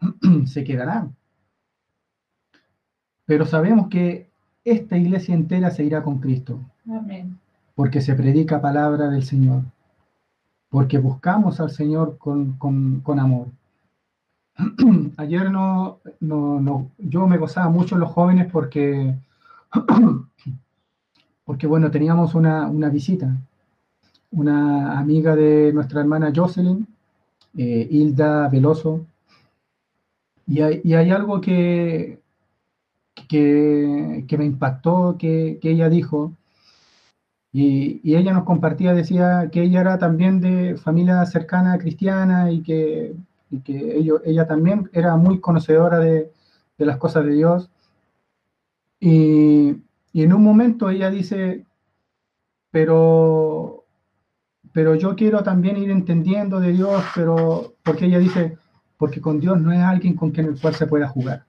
se 0.46 0.64
quedarán. 0.64 1.14
Pero 3.24 3.46
sabemos 3.46 3.88
que 3.88 4.28
esta 4.64 4.96
iglesia 4.96 5.34
entera 5.34 5.70
se 5.70 5.84
irá 5.84 6.02
con 6.02 6.18
Cristo. 6.18 6.60
Amén 6.88 7.38
porque 7.76 8.00
se 8.00 8.14
predica 8.14 8.60
palabra 8.60 9.08
del 9.08 9.22
Señor, 9.22 9.62
porque 10.70 10.98
buscamos 10.98 11.60
al 11.60 11.70
Señor 11.70 12.16
con, 12.18 12.56
amor. 13.20 13.48
Ayer 15.18 15.50
no, 15.50 16.00
no, 16.20 16.90
yo 16.98 17.26
me 17.28 17.36
gozaba 17.36 17.68
mucho 17.68 17.98
los 17.98 18.10
jóvenes 18.10 18.50
porque, 18.50 19.14
porque 21.44 21.66
bueno, 21.66 21.90
teníamos 21.90 22.34
una, 22.34 22.70
visita, 22.88 23.36
una 24.30 24.98
amiga 24.98 25.36
de 25.36 25.72
nuestra 25.72 26.00
hermana 26.00 26.32
Jocelyn, 26.34 26.86
eh, 27.56 27.88
Hilda 27.90 28.48
Veloso, 28.48 29.06
y 30.48 30.60
hay, 30.62 31.10
algo 31.10 31.40
que, 31.40 32.20
que, 33.28 34.36
me 34.38 34.44
impactó 34.44 35.16
que, 35.18 35.58
que 35.60 35.70
ella 35.72 35.88
dijo, 35.88 36.32
y, 37.58 38.14
ella 38.14 38.34
nos 38.34 38.44
compartía, 38.44 38.92
decía 38.92 39.48
que 39.50 39.62
ella 39.62 39.80
era 39.80 39.98
también 39.98 40.40
de 40.42 40.76
familia 40.76 41.24
cercana 41.24 41.78
cristiana 41.78 42.50
y 42.52 42.62
que, 42.62 43.16
que 43.64 43.96
ella 44.26 44.46
también 44.46 44.90
era 44.92 45.16
muy 45.16 45.40
conocedora 45.40 45.98
de, 45.98 46.30
las 46.76 46.98
cosas 46.98 47.24
de 47.24 47.32
Dios. 47.32 47.70
Y, 49.00 49.76
en 50.12 50.32
un 50.34 50.42
momento 50.44 50.90
ella 50.90 51.10
dice, 51.10 51.64
pero, 52.70 53.75
pero 54.76 54.94
yo 54.94 55.16
quiero 55.16 55.42
también 55.42 55.78
ir 55.78 55.90
entendiendo 55.90 56.60
de 56.60 56.72
Dios, 56.72 57.02
pero 57.14 57.72
porque 57.82 58.04
ella 58.04 58.18
dice, 58.18 58.58
porque 58.98 59.22
con 59.22 59.40
Dios 59.40 59.58
no 59.58 59.72
es 59.72 59.80
alguien 59.80 60.14
con 60.14 60.32
quien 60.32 60.48
el 60.48 60.60
cual 60.60 60.74
se 60.74 60.86
pueda 60.86 61.08
jugar 61.08 61.46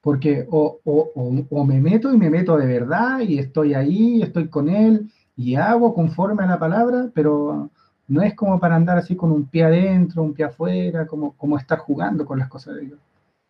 porque 0.00 0.46
o, 0.50 0.80
o, 0.82 1.12
o, 1.50 1.64
me 1.66 1.78
meto 1.78 2.10
y 2.10 2.16
me 2.16 2.30
meto 2.30 2.56
de 2.56 2.66
verdad 2.66 3.20
y 3.20 3.38
estoy 3.38 3.74
ahí, 3.74 4.22
estoy 4.22 4.48
con 4.48 4.70
él 4.70 5.10
y 5.36 5.56
hago 5.56 5.92
conforme 5.92 6.42
a 6.42 6.46
la 6.46 6.58
palabra, 6.58 7.10
pero 7.12 7.68
no 8.08 8.22
es 8.22 8.34
como 8.34 8.58
para 8.58 8.76
andar 8.76 8.96
así 8.96 9.14
con 9.14 9.30
un 9.30 9.46
pie 9.46 9.64
adentro, 9.64 10.22
un 10.22 10.32
pie 10.32 10.46
afuera, 10.46 11.06
como, 11.06 11.32
como 11.32 11.58
estar 11.58 11.80
jugando 11.80 12.24
con 12.24 12.38
las 12.38 12.48
cosas 12.48 12.76
de 12.76 12.86
Dios. 12.86 12.98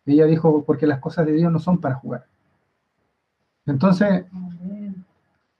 Ella 0.05 0.25
dijo, 0.25 0.65
porque 0.65 0.87
las 0.87 0.99
cosas 0.99 1.25
de 1.25 1.31
Dios 1.31 1.51
no 1.53 1.59
son 1.59 1.79
para 1.79 1.95
jugar. 1.95 2.25
Entonces, 3.65 4.25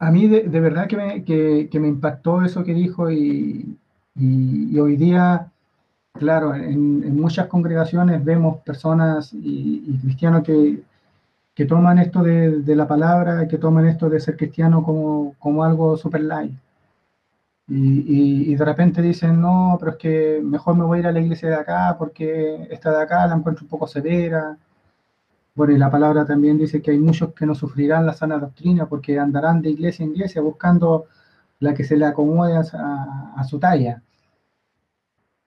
a 0.01 0.11
mí 0.11 0.27
de, 0.27 0.43
de 0.43 0.59
verdad 0.59 0.87
que 0.87 0.97
me, 0.97 1.23
que, 1.23 1.69
que 1.71 1.79
me, 1.79 1.87
impactó 1.87 2.43
eso 2.43 2.63
que 2.63 2.73
dijo 2.73 3.09
y, 3.09 3.77
y, 4.15 4.75
y 4.75 4.79
hoy 4.79 4.97
día 4.97 5.51
Claro, 6.13 6.53
en, 6.53 7.15
muchas 7.15 7.47
congregaciones 7.47 8.23
vemos 8.23 8.59
personas 8.63 9.31
y, 9.33 9.97
cristianos 10.03 10.43
que, 10.43 10.83
toman 11.67 11.99
esto 11.99 12.23
de, 12.23 12.75
la 12.75 12.87
palabra, 12.87 13.47
que 13.47 13.57
toman 13.57 13.85
esto 13.87 14.09
de 14.09 14.19
ser 14.19 14.35
cristiano 14.35 14.83
como, 14.83 15.63
algo 15.63 15.95
super 15.97 16.21
light. 16.21 16.53
Y, 17.67 18.51
y, 18.51 18.55
de 18.55 18.65
repente 18.65 19.01
dicen, 19.01 19.39
no, 19.39 19.77
pero 19.79 19.91
es 19.91 19.97
que 19.97 20.41
mejor 20.43 20.75
me 20.75 20.83
voy 20.83 20.97
a 20.97 21.01
ir 21.01 21.07
a 21.07 21.11
la 21.11 21.21
iglesia 21.21 21.49
de 21.49 21.55
acá 21.55 21.95
porque 21.97 22.67
esta 22.69 22.91
de 22.91 23.01
acá 23.03 23.27
la 23.27 23.35
encuentro 23.35 23.63
un 23.63 23.69
poco 23.69 23.87
severa. 23.87 24.57
Bueno, 25.53 25.73
y 25.73 25.77
la 25.77 25.91
palabra 25.91 26.25
también 26.25 26.57
dice 26.57 26.81
que 26.81 26.91
hay 26.91 26.99
muchos 26.99 27.33
que 27.33 27.45
no 27.45 27.55
sufrirán 27.55 28.05
la 28.05 28.13
sana 28.13 28.37
doctrina 28.37 28.87
porque 28.87 29.19
andarán 29.19 29.61
de 29.61 29.69
iglesia 29.71 30.05
en 30.05 30.11
iglesia 30.11 30.41
buscando 30.41 31.05
la 31.59 31.73
que 31.73 31.83
se 31.83 31.97
le 31.97 32.05
acomode 32.05 32.55
a, 32.55 33.33
a 33.35 33.43
su 33.43 33.59
talla. 33.59 34.01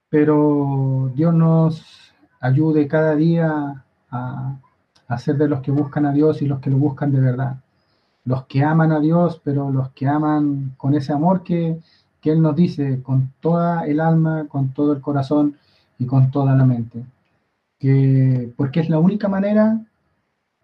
Pero 0.09 1.11
Dios 1.15 1.33
nos 1.33 2.13
ayude 2.39 2.87
cada 2.87 3.15
día 3.15 3.83
a, 4.11 4.57
a 5.07 5.17
ser 5.17 5.37
de 5.37 5.47
los 5.47 5.61
que 5.61 5.71
buscan 5.71 6.05
a 6.05 6.11
Dios 6.11 6.41
y 6.41 6.45
los 6.45 6.59
que 6.59 6.69
lo 6.69 6.77
buscan 6.77 7.11
de 7.11 7.19
verdad. 7.19 7.57
Los 8.23 8.45
que 8.45 8.63
aman 8.63 8.91
a 8.91 8.99
Dios, 8.99 9.41
pero 9.43 9.71
los 9.71 9.89
que 9.91 10.07
aman 10.07 10.73
con 10.77 10.95
ese 10.95 11.13
amor 11.13 11.43
que, 11.43 11.79
que 12.21 12.31
Él 12.31 12.41
nos 12.41 12.55
dice, 12.55 13.01
con 13.03 13.33
toda 13.39 13.85
el 13.85 13.99
alma, 13.99 14.45
con 14.47 14.69
todo 14.73 14.93
el 14.93 15.01
corazón 15.01 15.57
y 15.99 16.05
con 16.05 16.31
toda 16.31 16.55
la 16.55 16.65
mente. 16.65 17.05
Que, 17.79 18.51
porque 18.55 18.79
es 18.79 18.89
la 18.89 18.99
única 18.99 19.27
manera, 19.27 19.79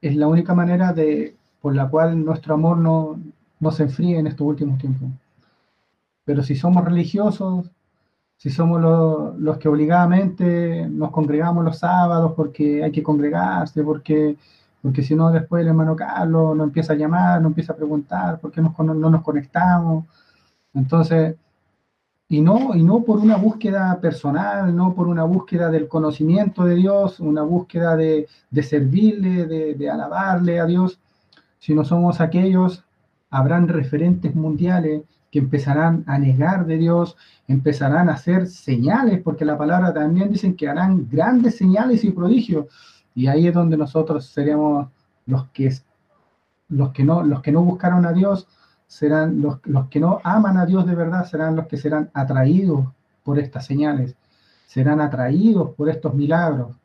es 0.01 0.15
la 0.15 0.27
única 0.27 0.53
manera 0.53 0.93
de, 0.93 1.35
por 1.61 1.75
la 1.75 1.89
cual 1.89 2.23
nuestro 2.25 2.55
amor 2.55 2.77
no, 2.77 3.19
no 3.59 3.71
se 3.71 3.83
enfríe 3.83 4.17
en 4.17 4.27
estos 4.27 4.45
últimos 4.45 4.79
tiempos. 4.79 5.09
Pero 6.25 6.43
si 6.43 6.55
somos 6.55 6.83
religiosos, 6.83 7.71
si 8.37 8.49
somos 8.49 8.81
los, 9.37 9.57
que 9.59 9.69
obligadamente 9.69 10.87
nos 10.89 11.11
congregamos 11.11 11.63
los 11.63 11.77
sábados 11.77 12.33
porque 12.35 12.83
hay 12.83 12.91
que 12.91 13.03
congregarse, 13.03 13.83
porque, 13.83 14.35
porque 14.81 15.03
si 15.03 15.15
no 15.15 15.31
después 15.31 15.61
el 15.61 15.67
hermano 15.67 15.95
Carlos 15.95 16.57
nos 16.57 16.65
empieza 16.67 16.93
a 16.93 16.95
llamar, 16.95 17.39
nos 17.41 17.51
empieza 17.51 17.73
a 17.73 17.75
preguntar 17.75 18.39
por 18.39 18.51
qué 18.51 18.61
no 18.61 18.93
nos 18.93 19.21
conectamos. 19.21 20.05
Entonces, 20.73 21.35
y 22.31 22.39
no, 22.39 22.73
y 22.75 22.81
no 22.81 23.03
por 23.03 23.19
una 23.19 23.35
búsqueda 23.35 23.99
personal, 23.99 24.73
no 24.73 24.95
por 24.95 25.09
una 25.09 25.25
búsqueda 25.25 25.69
del 25.69 25.89
conocimiento 25.89 26.63
de 26.63 26.75
Dios, 26.75 27.19
una 27.19 27.41
búsqueda 27.41 27.97
de, 27.97 28.25
de 28.49 28.63
servirle, 28.63 29.75
de, 29.75 29.89
alabarle 29.89 30.61
a 30.61 30.65
Dios, 30.65 30.97
sino 31.59 31.83
somos 31.83 32.21
aquellos, 32.21 32.85
habrán 33.31 33.67
referentes 33.67 34.33
mundiales 34.33 35.01
que 35.29 35.39
empezarán 35.39 36.05
a 36.07 36.17
negar 36.17 36.65
de 36.65 36.77
Dios, 36.77 37.17
empezarán 37.49 38.07
a 38.07 38.13
hacer 38.13 38.47
señales, 38.47 39.21
porque 39.21 39.43
la 39.43 39.57
palabra 39.57 39.93
también 39.93 40.31
dicen 40.31 40.55
que 40.55 40.69
harán 40.69 41.09
grandes 41.11 41.57
señales 41.57 42.05
y 42.05 42.11
prodigios. 42.11 42.67
Y 43.13 43.27
ahí 43.27 43.47
es 43.47 43.53
donde 43.53 43.75
nosotros 43.75 44.25
seremos 44.27 44.87
los 45.25 45.49
que, 45.49 45.69
los 46.69 46.91
que, 46.91 47.03
no, 47.03 47.23
los 47.23 47.41
que 47.41 47.51
no 47.51 47.61
buscaron 47.61 48.05
a 48.05 48.13
Dios, 48.13 48.47
serán 48.91 49.41
los, 49.41 49.59
los 49.63 49.87
que 49.87 50.01
no 50.01 50.19
aman 50.21 50.57
a 50.57 50.65
Dios 50.65 50.85
de 50.85 50.95
verdad, 50.95 51.23
serán 51.25 51.55
los 51.55 51.67
que 51.67 51.77
serán 51.77 52.11
atraídos 52.13 52.87
por 53.23 53.39
estas 53.39 53.65
señales, 53.65 54.17
serán 54.67 54.99
atraídos 54.99 55.69
por 55.75 55.87
estos 55.87 56.13
milagros. 56.13 56.75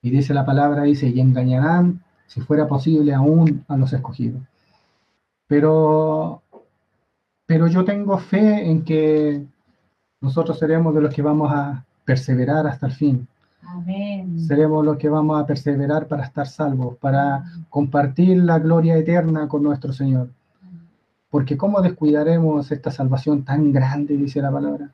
Y 0.00 0.10
dice 0.10 0.32
la 0.32 0.46
palabra, 0.46 0.84
dice, 0.84 1.08
y 1.08 1.18
engañarán, 1.18 2.04
si 2.28 2.40
fuera 2.40 2.68
posible, 2.68 3.12
aún 3.12 3.64
a 3.66 3.76
los 3.76 3.92
escogidos. 3.92 4.42
Pero 5.48 6.42
pero 7.46 7.66
yo 7.66 7.84
tengo 7.84 8.16
fe 8.16 8.70
en 8.70 8.84
que 8.84 9.44
nosotros 10.20 10.56
seremos 10.56 10.94
de 10.94 11.00
los 11.00 11.12
que 11.12 11.20
vamos 11.20 11.50
a 11.52 11.84
perseverar 12.04 12.64
hasta 12.68 12.86
el 12.86 12.92
fin. 12.92 13.28
Amén. 13.66 14.38
Seremos 14.38 14.84
los 14.84 14.96
que 14.98 15.08
vamos 15.08 15.40
a 15.40 15.46
perseverar 15.46 16.06
para 16.06 16.22
estar 16.22 16.46
salvos, 16.46 16.96
para 16.98 17.44
compartir 17.68 18.36
la 18.38 18.60
gloria 18.60 18.96
eterna 18.96 19.48
con 19.48 19.64
nuestro 19.64 19.92
Señor. 19.92 20.30
Porque 21.32 21.56
¿cómo 21.56 21.80
descuidaremos 21.80 22.70
esta 22.72 22.90
salvación 22.90 23.42
tan 23.42 23.72
grande, 23.72 24.18
dice 24.18 24.42
la 24.42 24.52
palabra? 24.52 24.90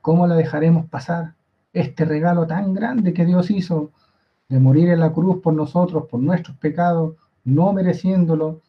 ¿Cómo 0.00 0.26
la 0.26 0.34
dejaremos 0.34 0.86
pasar? 0.86 1.34
Este 1.72 2.04
regalo 2.04 2.48
tan 2.48 2.74
grande 2.74 3.14
que 3.14 3.24
Dios 3.24 3.48
hizo 3.48 3.92
de 4.48 4.58
morir 4.58 4.88
en 4.88 4.98
la 4.98 5.12
cruz 5.12 5.40
por 5.40 5.54
nosotros, 5.54 6.08
por 6.10 6.18
nuestros 6.18 6.56
pecados, 6.56 7.14
no 7.44 7.72
mereciéndolo, 7.72 8.60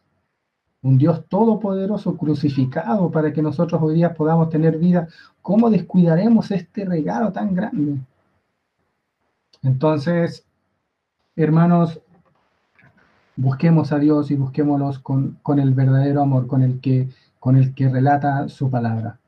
un 0.84 1.00
Dios 1.00 1.26
todopoderoso 1.28 2.16
crucificado 2.16 3.10
para 3.10 3.34
que 3.34 3.42
nosotros 3.42 3.82
hoy 3.82 3.96
día 3.96 4.14
podamos 4.14 4.52
tener 4.52 4.78
vida, 4.78 5.08
¿cómo 5.42 5.72
descuidaremos 5.72 6.52
este 6.52 6.86
regalo 6.86 7.32
tan 7.32 7.56
grande? 7.56 7.98
Entonces, 9.64 10.46
hermanos, 11.36 12.03
busquemos 13.36 13.91
a 13.91 14.00
Dios 14.00 14.32
y 14.32 14.36
busquémoslos 14.36 15.00
con, 15.00 15.38
con, 15.41 15.60
el 15.60 15.74
verdadero 15.74 16.22
amor, 16.22 16.48
con 16.48 16.63
el, 16.63 16.80
que, 16.80 17.10
con 17.39 17.56
el 17.56 17.74
que 17.74 17.89
relata 17.89 18.48
su 18.50 18.69
palabra. 18.69 19.19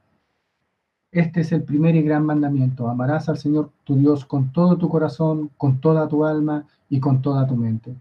Este 1.11 1.41
es 1.41 1.51
el 1.51 1.63
primer 1.63 1.95
y 1.95 2.01
gran 2.01 2.25
mandamiento. 2.25 2.89
Amarás 2.89 3.29
al 3.29 3.37
Señor 3.37 3.71
tu 3.83 3.95
Dios 3.95 4.25
con 4.25 4.51
todo 4.51 4.77
tu 4.77 4.89
corazón, 4.89 5.49
con 5.57 5.79
toda 5.79 6.07
tu 6.07 6.25
alma 6.25 6.65
y 6.89 6.99
con 6.99 7.21
toda 7.21 7.47
tu 7.47 7.55
mente. 7.55 7.95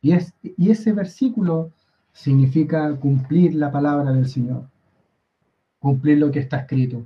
Y, 0.00 0.12
es, 0.12 0.32
y 0.42 0.70
ese 0.70 0.92
versículo 0.92 1.70
significa 2.12 2.94
cumplir 2.96 3.54
la 3.54 3.70
palabra 3.70 4.12
del 4.12 4.26
Señor, 4.26 4.64
cumplir 5.78 6.18
lo 6.18 6.30
que 6.30 6.38
está 6.38 6.58
escrito. 6.58 7.02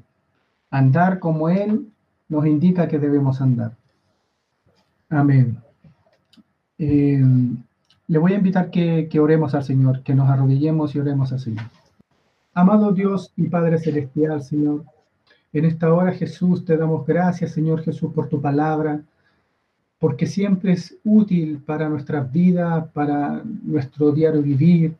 Andar 0.71 1.19
como 1.19 1.49
Él 1.49 1.91
nos 2.29 2.47
indica 2.47 2.87
que 2.87 3.01
debemos 3.01 3.41
andar. 3.41 3.77
Amén. 5.09 5.59
Eh, 6.79 7.21
le 8.11 8.19
voy 8.19 8.33
a 8.33 8.39
invitar 8.39 8.71
que, 8.71 9.07
que 9.09 9.21
oremos 9.21 9.55
al 9.55 9.63
Señor, 9.63 10.03
que 10.03 10.17
nos 10.17 10.29
arrodillemos 10.29 10.97
y 10.97 10.99
oremos 10.99 11.33
al 11.33 11.39
Señor. 11.39 11.67
Amado 12.53 12.91
Dios 12.91 13.33
y 13.37 13.45
Padre 13.45 13.79
Celestial, 13.79 14.43
Señor, 14.43 14.83
en 15.53 15.65
esta 15.65 15.95
hora 15.95 16.11
Jesús 16.11 16.65
te 16.65 16.77
damos 16.77 17.07
gracias, 17.07 17.53
Señor 17.53 17.85
Jesús, 17.85 18.13
por 18.13 18.29
tu 18.29 18.41
palabra, 18.41 19.01
porque 20.01 20.27
siempre 20.27 20.73
es 20.73 20.99
útil 21.05 21.63
para 21.65 21.89
nuestra 21.89 22.23
vida, 22.23 22.91
para 22.93 23.45
nuestro 23.45 24.11
diario 24.11 24.43
vivir, 24.43 24.97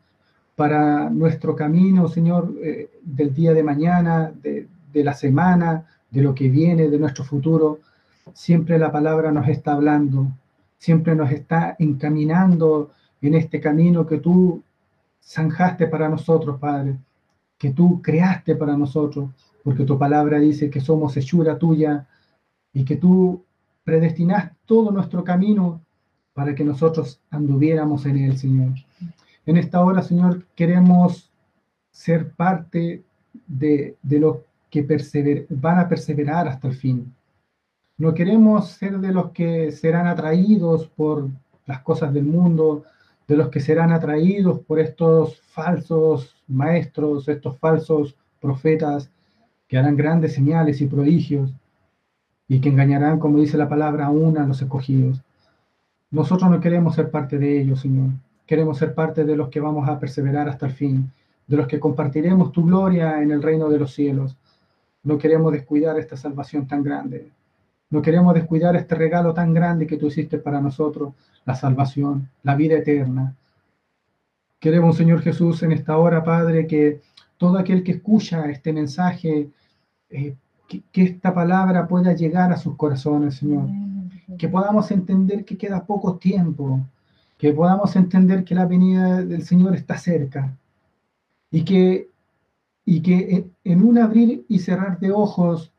para 0.55 1.09
nuestro 1.09 1.53
camino, 1.53 2.07
Señor, 2.07 2.53
eh, 2.63 2.91
del 3.03 3.33
día 3.33 3.51
de 3.53 3.63
mañana, 3.63 4.31
de, 4.41 4.69
de 4.93 5.03
la 5.03 5.13
semana, 5.13 5.85
de 6.09 6.21
lo 6.21 6.33
que 6.33 6.47
viene, 6.47 6.87
de 6.87 6.97
nuestro 6.97 7.25
futuro. 7.25 7.79
Siempre 8.33 8.79
la 8.79 8.89
palabra 8.89 9.33
nos 9.33 9.49
está 9.49 9.73
hablando, 9.73 10.27
siempre 10.77 11.13
nos 11.13 11.29
está 11.29 11.75
encaminando 11.77 12.91
en 13.21 13.35
este 13.35 13.59
camino 13.59 14.05
que 14.05 14.17
tú 14.17 14.63
zanjaste 15.23 15.87
para 15.87 16.09
nosotros, 16.09 16.59
Padre, 16.59 16.97
que 17.57 17.71
tú 17.71 18.01
creaste 18.01 18.55
para 18.55 18.75
nosotros, 18.75 19.29
porque 19.63 19.83
tu 19.83 19.97
palabra 19.97 20.39
dice 20.39 20.69
que 20.69 20.81
somos 20.81 21.15
hechura 21.17 21.57
tuya 21.57 22.07
y 22.73 22.83
que 22.83 22.95
tú 22.95 23.43
predestinas 23.83 24.51
todo 24.65 24.91
nuestro 24.91 25.23
camino 25.23 25.81
para 26.33 26.55
que 26.55 26.63
nosotros 26.63 27.21
anduviéramos 27.29 28.05
en 28.05 28.17
él, 28.17 28.37
Señor. 28.37 28.73
En 29.45 29.57
esta 29.57 29.83
hora, 29.83 30.01
Señor, 30.01 30.45
queremos 30.55 31.31
ser 31.91 32.31
parte 32.31 33.03
de, 33.47 33.97
de 34.01 34.19
los 34.19 34.37
que 34.69 35.45
van 35.49 35.79
a 35.79 35.89
perseverar 35.89 36.47
hasta 36.47 36.67
el 36.67 36.73
fin. 36.73 37.13
No 37.97 38.13
queremos 38.13 38.69
ser 38.69 38.99
de 38.99 39.11
los 39.11 39.31
que 39.31 39.71
serán 39.71 40.07
atraídos 40.07 40.87
por 40.87 41.27
las 41.65 41.81
cosas 41.81 42.13
del 42.13 42.23
mundo, 42.23 42.85
de 43.31 43.37
los 43.37 43.47
que 43.47 43.61
serán 43.61 43.93
atraídos 43.93 44.59
por 44.59 44.77
estos 44.77 45.39
falsos 45.39 46.35
maestros, 46.49 47.29
estos 47.29 47.57
falsos 47.59 48.17
profetas 48.41 49.09
que 49.69 49.77
harán 49.77 49.95
grandes 49.95 50.33
señales 50.33 50.81
y 50.81 50.87
prodigios 50.87 51.49
y 52.49 52.59
que 52.59 52.67
engañarán, 52.67 53.19
como 53.19 53.39
dice 53.39 53.57
la 53.57 53.69
palabra, 53.69 54.07
aún 54.07 54.37
a 54.37 54.45
los 54.45 54.61
escogidos. 54.61 55.23
Nosotros 56.09 56.51
no 56.51 56.59
queremos 56.59 56.95
ser 56.95 57.09
parte 57.09 57.37
de 57.37 57.61
ellos, 57.61 57.79
Señor. 57.79 58.09
Queremos 58.45 58.77
ser 58.77 58.93
parte 58.93 59.23
de 59.23 59.37
los 59.37 59.47
que 59.47 59.61
vamos 59.61 59.87
a 59.87 59.97
perseverar 59.97 60.49
hasta 60.49 60.65
el 60.65 60.73
fin, 60.73 61.09
de 61.47 61.55
los 61.55 61.67
que 61.67 61.79
compartiremos 61.79 62.51
tu 62.51 62.65
gloria 62.65 63.21
en 63.21 63.31
el 63.31 63.41
reino 63.41 63.69
de 63.69 63.79
los 63.79 63.93
cielos. 63.93 64.35
No 65.03 65.17
queremos 65.17 65.53
descuidar 65.53 65.97
esta 65.97 66.17
salvación 66.17 66.67
tan 66.67 66.83
grande. 66.83 67.31
No 67.91 68.01
queremos 68.01 68.33
descuidar 68.33 68.75
este 68.75 68.95
regalo 68.95 69.33
tan 69.33 69.53
grande 69.53 69.85
que 69.85 69.97
tú 69.97 70.07
hiciste 70.07 70.37
para 70.37 70.61
nosotros, 70.61 71.13
la 71.45 71.55
salvación, 71.55 72.29
la 72.41 72.55
vida 72.55 72.77
eterna. 72.77 73.35
Queremos, 74.59 74.95
Señor 74.97 75.21
Jesús, 75.21 75.61
en 75.63 75.73
esta 75.73 75.97
hora, 75.97 76.23
Padre, 76.23 76.67
que 76.67 77.01
todo 77.37 77.57
aquel 77.57 77.83
que 77.83 77.93
escucha 77.93 78.49
este 78.49 78.71
mensaje 78.71 79.49
eh, 80.09 80.35
que, 80.67 81.03
esta 81.03 81.33
palabra 81.33 81.87
pueda 81.87 82.13
llegar 82.13 82.51
a 82.51 82.57
sus 82.57 82.75
corazones, 82.75 83.35
Señor. 83.35 83.67
Que 84.37 84.47
podamos 84.47 84.89
entender 84.91 85.43
que 85.43 85.57
queda 85.57 85.85
poco 85.85 86.15
tiempo, 86.15 86.79
que 87.37 87.51
podamos 87.51 87.95
entender 87.95 88.43
que 88.43 88.55
la 88.55 88.65
venida 88.65 89.23
del 89.23 89.43
Señor 89.43 89.75
está 89.75 89.97
cerca 89.97 90.55
y 91.49 91.63
que, 91.65 92.07
y 92.85 93.01
que 93.01 93.49
en 93.63 93.83
un 93.83 93.97
abrir 93.97 94.45
y 94.47 94.59
cerrar 94.59 94.99
de 94.99 95.11
ojos 95.11 95.73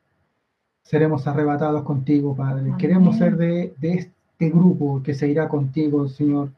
seremos 0.82 1.26
arrebatados 1.26 1.82
contigo, 1.84 2.34
Padre. 2.34 2.72
Queremos 2.78 3.16
ser 3.16 3.36
de, 3.36 3.74
de 3.78 3.94
este 3.94 4.50
grupo 4.50 5.02
que 5.02 5.14
se 5.14 5.28
irá 5.28 5.48
contigo, 5.48 6.08
Señor. 6.08 6.50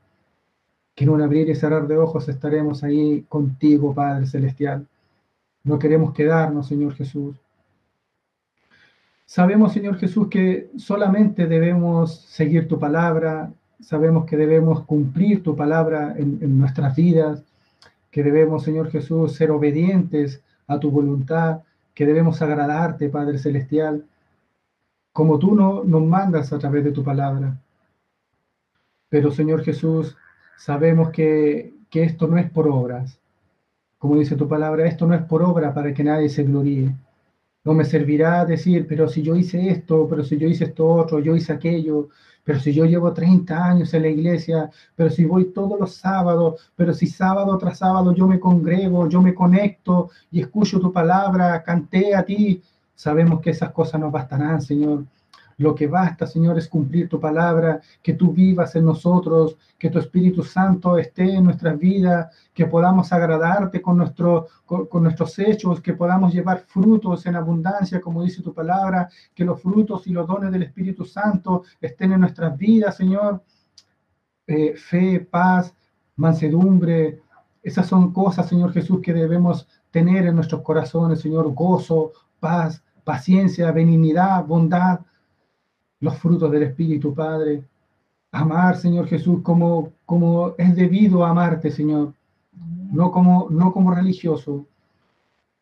Que 0.95 1.05
en 1.05 1.11
un 1.11 1.23
abrir 1.23 1.49
y 1.49 1.55
cerrar 1.55 1.87
de 1.87 1.99
ojos 1.99 2.29
estaremos 2.29 2.83
ahí 2.85 3.23
contigo, 3.29 3.95
Padre 3.95 4.27
Celestial. 4.27 4.87
no 5.65 5.79
queremos 5.79 6.13
quedarnos, 6.13 6.69
Señor 6.69 6.95
Jesús. 6.95 7.37
Sabemos, 9.27 9.73
Señor 9.73 9.97
Jesús, 9.97 10.29
que 10.29 10.71
solamente 10.77 11.47
debemos 11.47 12.21
seguir 12.21 12.69
tu 12.69 12.79
palabra, 12.79 13.53
sabemos 13.81 14.27
que 14.27 14.37
debemos 14.37 14.85
cumplir 14.85 15.43
tu 15.43 15.57
palabra 15.57 16.15
en, 16.17 16.39
en 16.41 16.59
nuestras 16.59 16.95
vidas, 16.95 17.43
que 18.11 18.23
debemos, 18.23 18.63
Señor 18.63 18.91
Jesús, 18.91 19.35
ser 19.35 19.51
obedientes 19.51 20.41
a 20.69 20.79
tu 20.79 20.91
voluntad, 20.91 21.63
que 21.95 22.07
debemos 22.07 22.43
agradarte, 22.43 23.09
Padre 23.09 23.39
Celestial, 23.39 24.05
como 25.15 25.39
tú 25.39 25.55
no, 25.55 25.85
nos 25.85 26.03
mandas 26.03 26.53
a 26.53 26.59
través 26.59 26.83
de 26.83 26.91
tu 26.91 27.05
palabra. 27.05 27.57
Pero, 29.09 29.31
Señor 29.31 29.63
Jesús, 29.63 30.17
sabemos 30.59 31.11
que, 31.11 31.73
que 31.89 32.03
esto 32.03 32.27
no 32.27 32.37
es 32.37 32.51
por 32.51 32.67
obras. 32.67 33.21
Como 33.97 34.17
dice 34.17 34.35
tu 34.35 34.49
palabra, 34.49 34.89
esto 34.89 35.07
no 35.07 35.15
es 35.15 35.23
por 35.23 35.41
obra 35.45 35.73
para 35.73 35.95
que 35.95 36.03
nadie 36.03 36.29
se 36.29 36.43
gloríe. 36.43 36.93
No 37.63 37.75
me 37.75 37.85
servirá 37.85 38.45
decir, 38.45 38.87
pero 38.89 39.09
si 39.09 39.23
yo 39.23 39.37
hice 39.37 39.71
esto, 39.71 40.09
pero 40.11 40.25
si 40.25 40.37
yo 40.37 40.49
hice 40.49 40.65
esto 40.65 40.85
otro, 40.85 41.21
yo 41.21 41.37
hice 41.37 41.53
aquello, 41.53 42.09
pero 42.43 42.59
si 42.59 42.75
yo 42.75 42.85
llevo 42.85 43.13
30 43.13 43.65
años 43.71 43.95
en 43.95 44.03
la 44.03 44.09
iglesia, 44.09 44.69
pero 44.97 45.11
si 45.11 45.25
voy 45.25 45.53
todos 45.53 45.79
los 45.79 45.95
sábados, 45.95 46.73
pero 46.75 46.93
si 46.93 47.07
sábado 47.07 47.57
tras 47.57 47.79
sábado 47.79 48.13
yo 48.13 48.27
me 48.27 48.41
congrego, 48.41 49.09
yo 49.09 49.23
me 49.23 49.33
conecto 49.33 50.11
y 50.33 50.41
escucho 50.41 50.81
tu 50.81 50.93
palabra, 50.93 51.63
canté 51.63 52.17
a 52.17 52.25
ti, 52.25 52.61
sabemos 52.95 53.41
que 53.41 53.51
esas 53.51 53.73
cosas 53.73 54.01
no 54.01 54.11
bastarán, 54.11 54.61
Señor. 54.61 55.05
Lo 55.57 55.75
que 55.75 55.87
basta, 55.87 56.27
Señor, 56.27 56.59
es 56.59 56.69
cumplir 56.69 57.09
tu 57.09 57.21
palabra, 57.21 57.81
que 58.03 58.15
tú 58.15 58.33
vivas 58.33 58.75
en 58.75 58.85
nosotros, 58.85 59.57
que 59.79 59.89
tu 59.89 60.01
Espíritu 60.01 60.43
Santo 60.43 60.99
esté 60.99 61.35
en 61.35 61.45
nuestras 61.45 61.79
vidas, 61.79 62.35
que 62.53 62.67
podamos 62.67 63.13
agradarte 63.13 63.81
con, 63.81 63.99
nuestro, 63.99 64.49
con, 64.67 65.03
nuestros 65.03 65.39
hechos, 65.39 65.81
que 65.81 65.93
podamos 65.93 66.35
llevar 66.35 66.61
frutos 66.61 67.25
en 67.27 67.37
abundancia, 67.37 68.01
como 68.01 68.25
dice 68.25 68.43
tu 68.43 68.53
palabra, 68.53 69.09
que 69.35 69.45
los 69.45 69.63
frutos 69.63 70.07
y 70.09 70.11
los 70.11 70.27
dones 70.27 70.51
del 70.51 70.65
Espíritu 70.65 71.05
Santo 71.05 71.63
estén 71.81 72.13
en 72.13 72.21
nuestras 72.21 72.57
vidas, 72.59 72.97
Señor. 72.97 73.43
Eh, 74.47 74.75
fe, 74.77 75.21
paz, 75.21 75.75
mansedumbre, 76.17 77.23
esas 77.63 77.87
son 77.87 78.13
cosas, 78.13 78.47
Señor 78.47 78.73
Jesús, 78.73 79.01
que 79.01 79.15
debemos 79.15 79.67
tener 79.91 80.27
en 80.27 80.37
nuestros 80.37 80.61
corazones, 80.61 81.21
Señor, 81.21 81.55
gozo, 81.55 82.13
paz, 82.39 82.84
paciencia, 83.05 83.71
benignidad, 83.71 84.45
bondad, 84.47 85.01
los 86.01 86.17
frutos 86.19 86.51
del 86.51 86.65
Espíritu, 86.65 87.15
Padre. 87.15 87.65
Amar, 88.33 88.77
Señor 88.77 89.07
Jesús, 89.07 89.41
como, 89.43 89.93
como 90.05 90.55
es 90.59 90.75
debido 90.75 91.25
amarte, 91.25 91.71
Señor. 91.71 92.15
No 92.93 93.11
como, 93.11 93.49
no 93.51 93.73
como 93.73 93.95
religioso, 93.95 94.67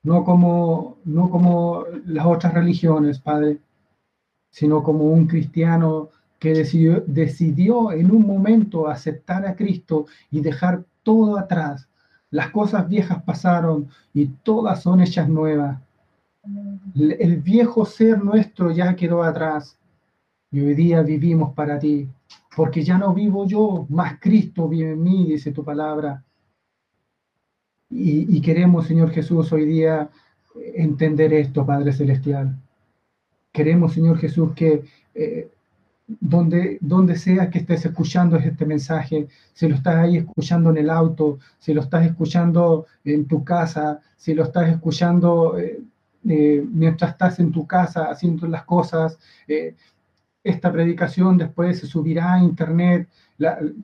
no 0.03 0.25
como, 0.25 0.99
no 1.05 1.31
como 1.31 1.85
las 2.07 2.27
otras 2.27 2.55
religiones, 2.55 3.19
Padre, 3.19 3.59
sino 4.51 4.83
como 4.83 5.05
un 5.05 5.27
cristiano 5.27 6.11
que 6.39 6.53
decidió, 6.55 7.03
decidió 7.07 7.93
en 7.93 8.11
un 8.11 8.27
momento 8.27 8.89
aceptar 8.89 9.47
a 9.47 9.55
Cristo 9.55 10.07
y 10.31 10.41
dejar 10.41 10.85
todo 11.03 11.39
atrás. 11.39 11.89
Las 12.31 12.51
cosas 12.51 12.89
viejas 12.89 13.23
pasaron 13.23 13.89
y 14.13 14.27
todas 14.27 14.83
son 14.83 15.01
hechas 15.01 15.29
nuevas. 15.29 15.79
El 16.95 17.37
viejo 17.37 17.85
ser 17.85 18.23
nuestro 18.23 18.71
ya 18.73 18.97
quedó 18.97 19.23
atrás 19.23 19.79
y 20.51 20.61
hoy 20.61 20.75
día 20.75 21.03
vivimos 21.03 21.55
para 21.55 21.79
ti, 21.79 22.09
porque 22.57 22.83
ya 22.83 22.99
no 22.99 23.15
vivo 23.15 23.47
yo, 23.47 23.87
más 23.89 24.19
Cristo 24.21 24.69
vive 24.69 24.93
en 24.93 25.03
mí, 25.03 25.27
dice 25.27 25.53
tu 25.53 25.65
palabra. 25.65 26.23
Y, 27.89 28.41
queremos, 28.41 28.87
Señor 28.87 29.11
Jesús, 29.11 29.53
hoy 29.53 29.67
día 29.67 30.11
entender 30.75 31.33
esto, 31.33 31.65
Padre 31.65 31.93
Celestial. 31.93 32.59
Queremos, 33.53 33.93
Señor 33.93 34.19
Jesús, 34.19 34.53
que 34.55 34.83
eh, 35.15 35.51
donde, 36.07 36.79
donde 36.81 37.17
sea 37.17 37.51
que 37.51 37.59
estés 37.59 37.85
escuchando 37.85 38.37
este 38.37 38.67
mensaje, 38.67 39.29
si 39.53 39.69
lo 39.69 39.77
estás 39.77 39.97
ahí 39.97 40.17
escuchando 40.17 40.71
en 40.71 40.79
el 40.79 40.91
auto, 40.91 41.39
si 41.59 41.73
lo 41.75 41.83
estás 41.83 42.07
escuchando 42.07 42.87
en 43.05 43.27
tu 43.27 43.45
casa, 43.45 44.01
si 44.17 44.35
lo 44.35 44.45
estás 44.45 44.71
escuchando 44.71 45.59
eh, 45.59 45.83
eh, 46.29 46.65
mientras 46.71 47.13
estás 47.13 47.39
en 47.41 47.53
tu 47.53 47.67
casa 47.67 48.11
haciendo 48.11 48.47
las 48.47 48.65
cosas, 48.65 49.19
esta 50.45 50.73
predicación 50.73 51.39
después 51.39 51.79
se 51.79 51.87
subirá 51.87 52.35
a 52.35 52.43
internet, 52.43 53.09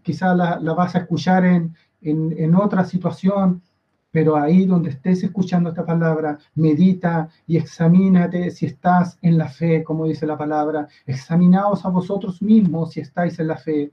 quizá 0.03 0.35
la, 0.35 0.59
vas 0.75 0.95
a 0.95 0.99
escuchar 0.99 1.45
en, 1.45 1.75
en, 2.01 2.55
otra 2.55 2.85
situación, 2.85 3.63
pero 4.11 4.37
ahí 4.37 4.65
donde 4.65 4.91
estés 4.91 5.23
escuchando 5.23 5.71
esta 5.71 5.85
palabra, 5.85 6.39
medita 6.55 7.29
y 7.47 7.57
examínate 7.57 8.51
si 8.51 8.67
estás 8.67 9.19
en 9.23 9.39
la 9.39 9.49
fe, 9.49 9.85
como 9.85 10.07
dice 10.07 10.27
la 10.27 10.39
palabra. 10.39 10.89
Examinaos 11.07 11.85
a 11.85 11.91
vosotros 11.91 12.41
mismos 12.43 12.93
si 12.93 13.01
estáis 13.01 13.39
en 13.39 13.49
la 13.49 13.57
fe. 13.57 13.93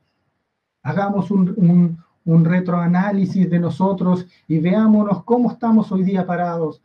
Hagamos 0.83 1.31
un, 1.31 1.97
un 2.25 2.45
retroanálisis 2.45 3.49
de 3.49 3.59
nosotros 3.59 4.25
y 4.47 4.59
veámonos 4.59 5.23
cómo 5.23 5.51
estamos 5.51 5.91
hoy 5.91 6.03
día 6.03 6.25
parados 6.25 6.81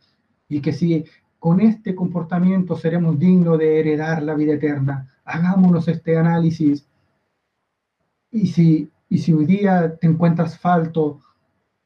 y 0.49 0.59
que 0.59 0.73
si 0.73 1.05
con 1.41 1.59
este 1.59 1.93
comportamiento 1.93 2.77
seremos 2.77 3.19
dignos 3.19 3.57
de 3.57 3.81
heredar 3.81 4.23
la 4.23 4.35
vida 4.35 4.53
eterna 4.53 5.11
hagámonos 5.31 5.87
este 5.87 6.17
análisis. 6.17 6.85
Y 8.31 8.47
si, 8.47 8.89
y 9.09 9.17
si 9.17 9.33
hoy 9.33 9.45
día 9.45 9.95
te 9.95 10.07
encuentras 10.07 10.57
falto, 10.57 11.19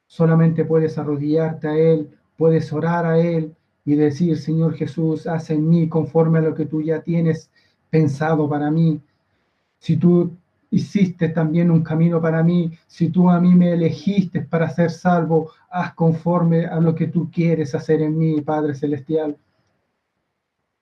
solamente 0.07 0.65
puedes 0.65 0.97
arrodillarte 0.97 1.67
a 1.67 1.77
Él, 1.77 2.09
puedes 2.37 2.71
orar 2.71 3.05
a 3.05 3.19
Él 3.19 3.55
y 3.83 3.95
decir, 3.95 4.37
Señor 4.37 4.75
Jesús, 4.75 5.27
haz 5.27 5.49
en 5.49 5.67
mí 5.67 5.87
conforme 5.87 6.39
a 6.39 6.41
lo 6.41 6.55
que 6.55 6.65
tú 6.65 6.81
ya 6.81 7.01
tienes 7.01 7.49
pensado 7.89 8.49
para 8.49 8.71
mí. 8.71 9.01
Si 9.79 9.97
tú 9.97 10.31
hiciste 10.71 11.29
también 11.29 11.71
un 11.71 11.83
camino 11.83 12.21
para 12.21 12.43
mí, 12.43 12.71
si 12.87 13.09
tú 13.09 13.29
a 13.29 13.39
mí 13.39 13.53
me 13.55 13.73
elegiste 13.73 14.41
para 14.41 14.69
ser 14.69 14.89
salvo, 14.89 15.51
haz 15.69 15.93
conforme 15.93 16.65
a 16.65 16.79
lo 16.79 16.95
que 16.95 17.07
tú 17.07 17.29
quieres 17.31 17.75
hacer 17.75 18.01
en 18.01 18.17
mí, 18.17 18.41
Padre 18.41 18.75
Celestial. 18.75 19.37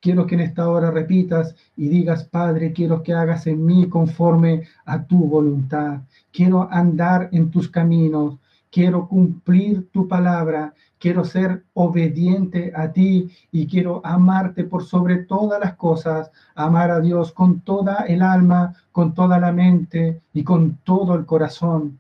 Quiero 0.03 0.27
que 0.27 0.35
en 0.35 0.41
esta 0.41 0.67
hora 0.67 0.91
repitas 0.91 1.55
y 1.77 1.87
digas, 1.87 2.25
Padre, 2.25 2.73
quiero 2.73 3.01
que 3.03 3.13
hagas 3.13 3.47
en 3.47 3.65
mí 3.65 3.87
conforme 3.87 4.63
a 4.83 5.01
tu 5.05 5.17
voluntad. 5.29 6.01
Quiero 6.29 6.67
andar 6.69 7.29
en 7.31 7.49
tus 7.49 7.69
caminos. 7.69 8.37
Quiero 8.69 9.07
cumplir 9.07 9.89
tu 9.91 10.05
palabra. 10.05 10.73
Quiero 10.99 11.23
ser 11.23 11.63
obediente 11.73 12.73
a 12.75 12.91
ti 12.91 13.29
y 13.49 13.65
quiero 13.65 14.01
amarte 14.03 14.65
por 14.65 14.83
sobre 14.83 15.19
todas 15.19 15.57
las 15.61 15.75
cosas. 15.75 16.31
Amar 16.53 16.91
a 16.91 16.99
Dios 16.99 17.31
con 17.31 17.61
toda 17.61 18.03
el 18.03 18.23
alma, 18.23 18.75
con 18.91 19.13
toda 19.13 19.39
la 19.39 19.53
mente 19.53 20.21
y 20.33 20.43
con 20.43 20.79
todo 20.83 21.15
el 21.15 21.25
corazón. 21.25 21.97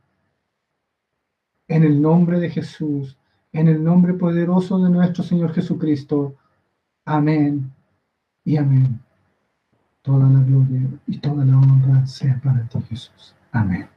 En 1.69 1.85
el 1.85 2.01
nombre 2.01 2.41
de 2.41 2.49
Jesús, 2.49 3.17
en 3.53 3.69
el 3.69 3.81
nombre 3.81 4.13
poderoso 4.13 4.77
de 4.79 4.89
nuestro 4.89 5.23
Señor 5.23 5.53
Jesucristo. 5.53 6.35
Amén 7.05 7.71
y 8.45 8.57
amén. 8.57 8.99
Toda 10.01 10.27
la 10.29 10.39
gloria 10.41 10.81
y 11.07 11.17
toda 11.19 11.45
la 11.45 11.57
honra 11.57 12.05
sea 12.05 12.39
para 12.43 12.67
ti, 12.67 12.79
Jesús. 12.89 13.35
Amén. 13.51 13.92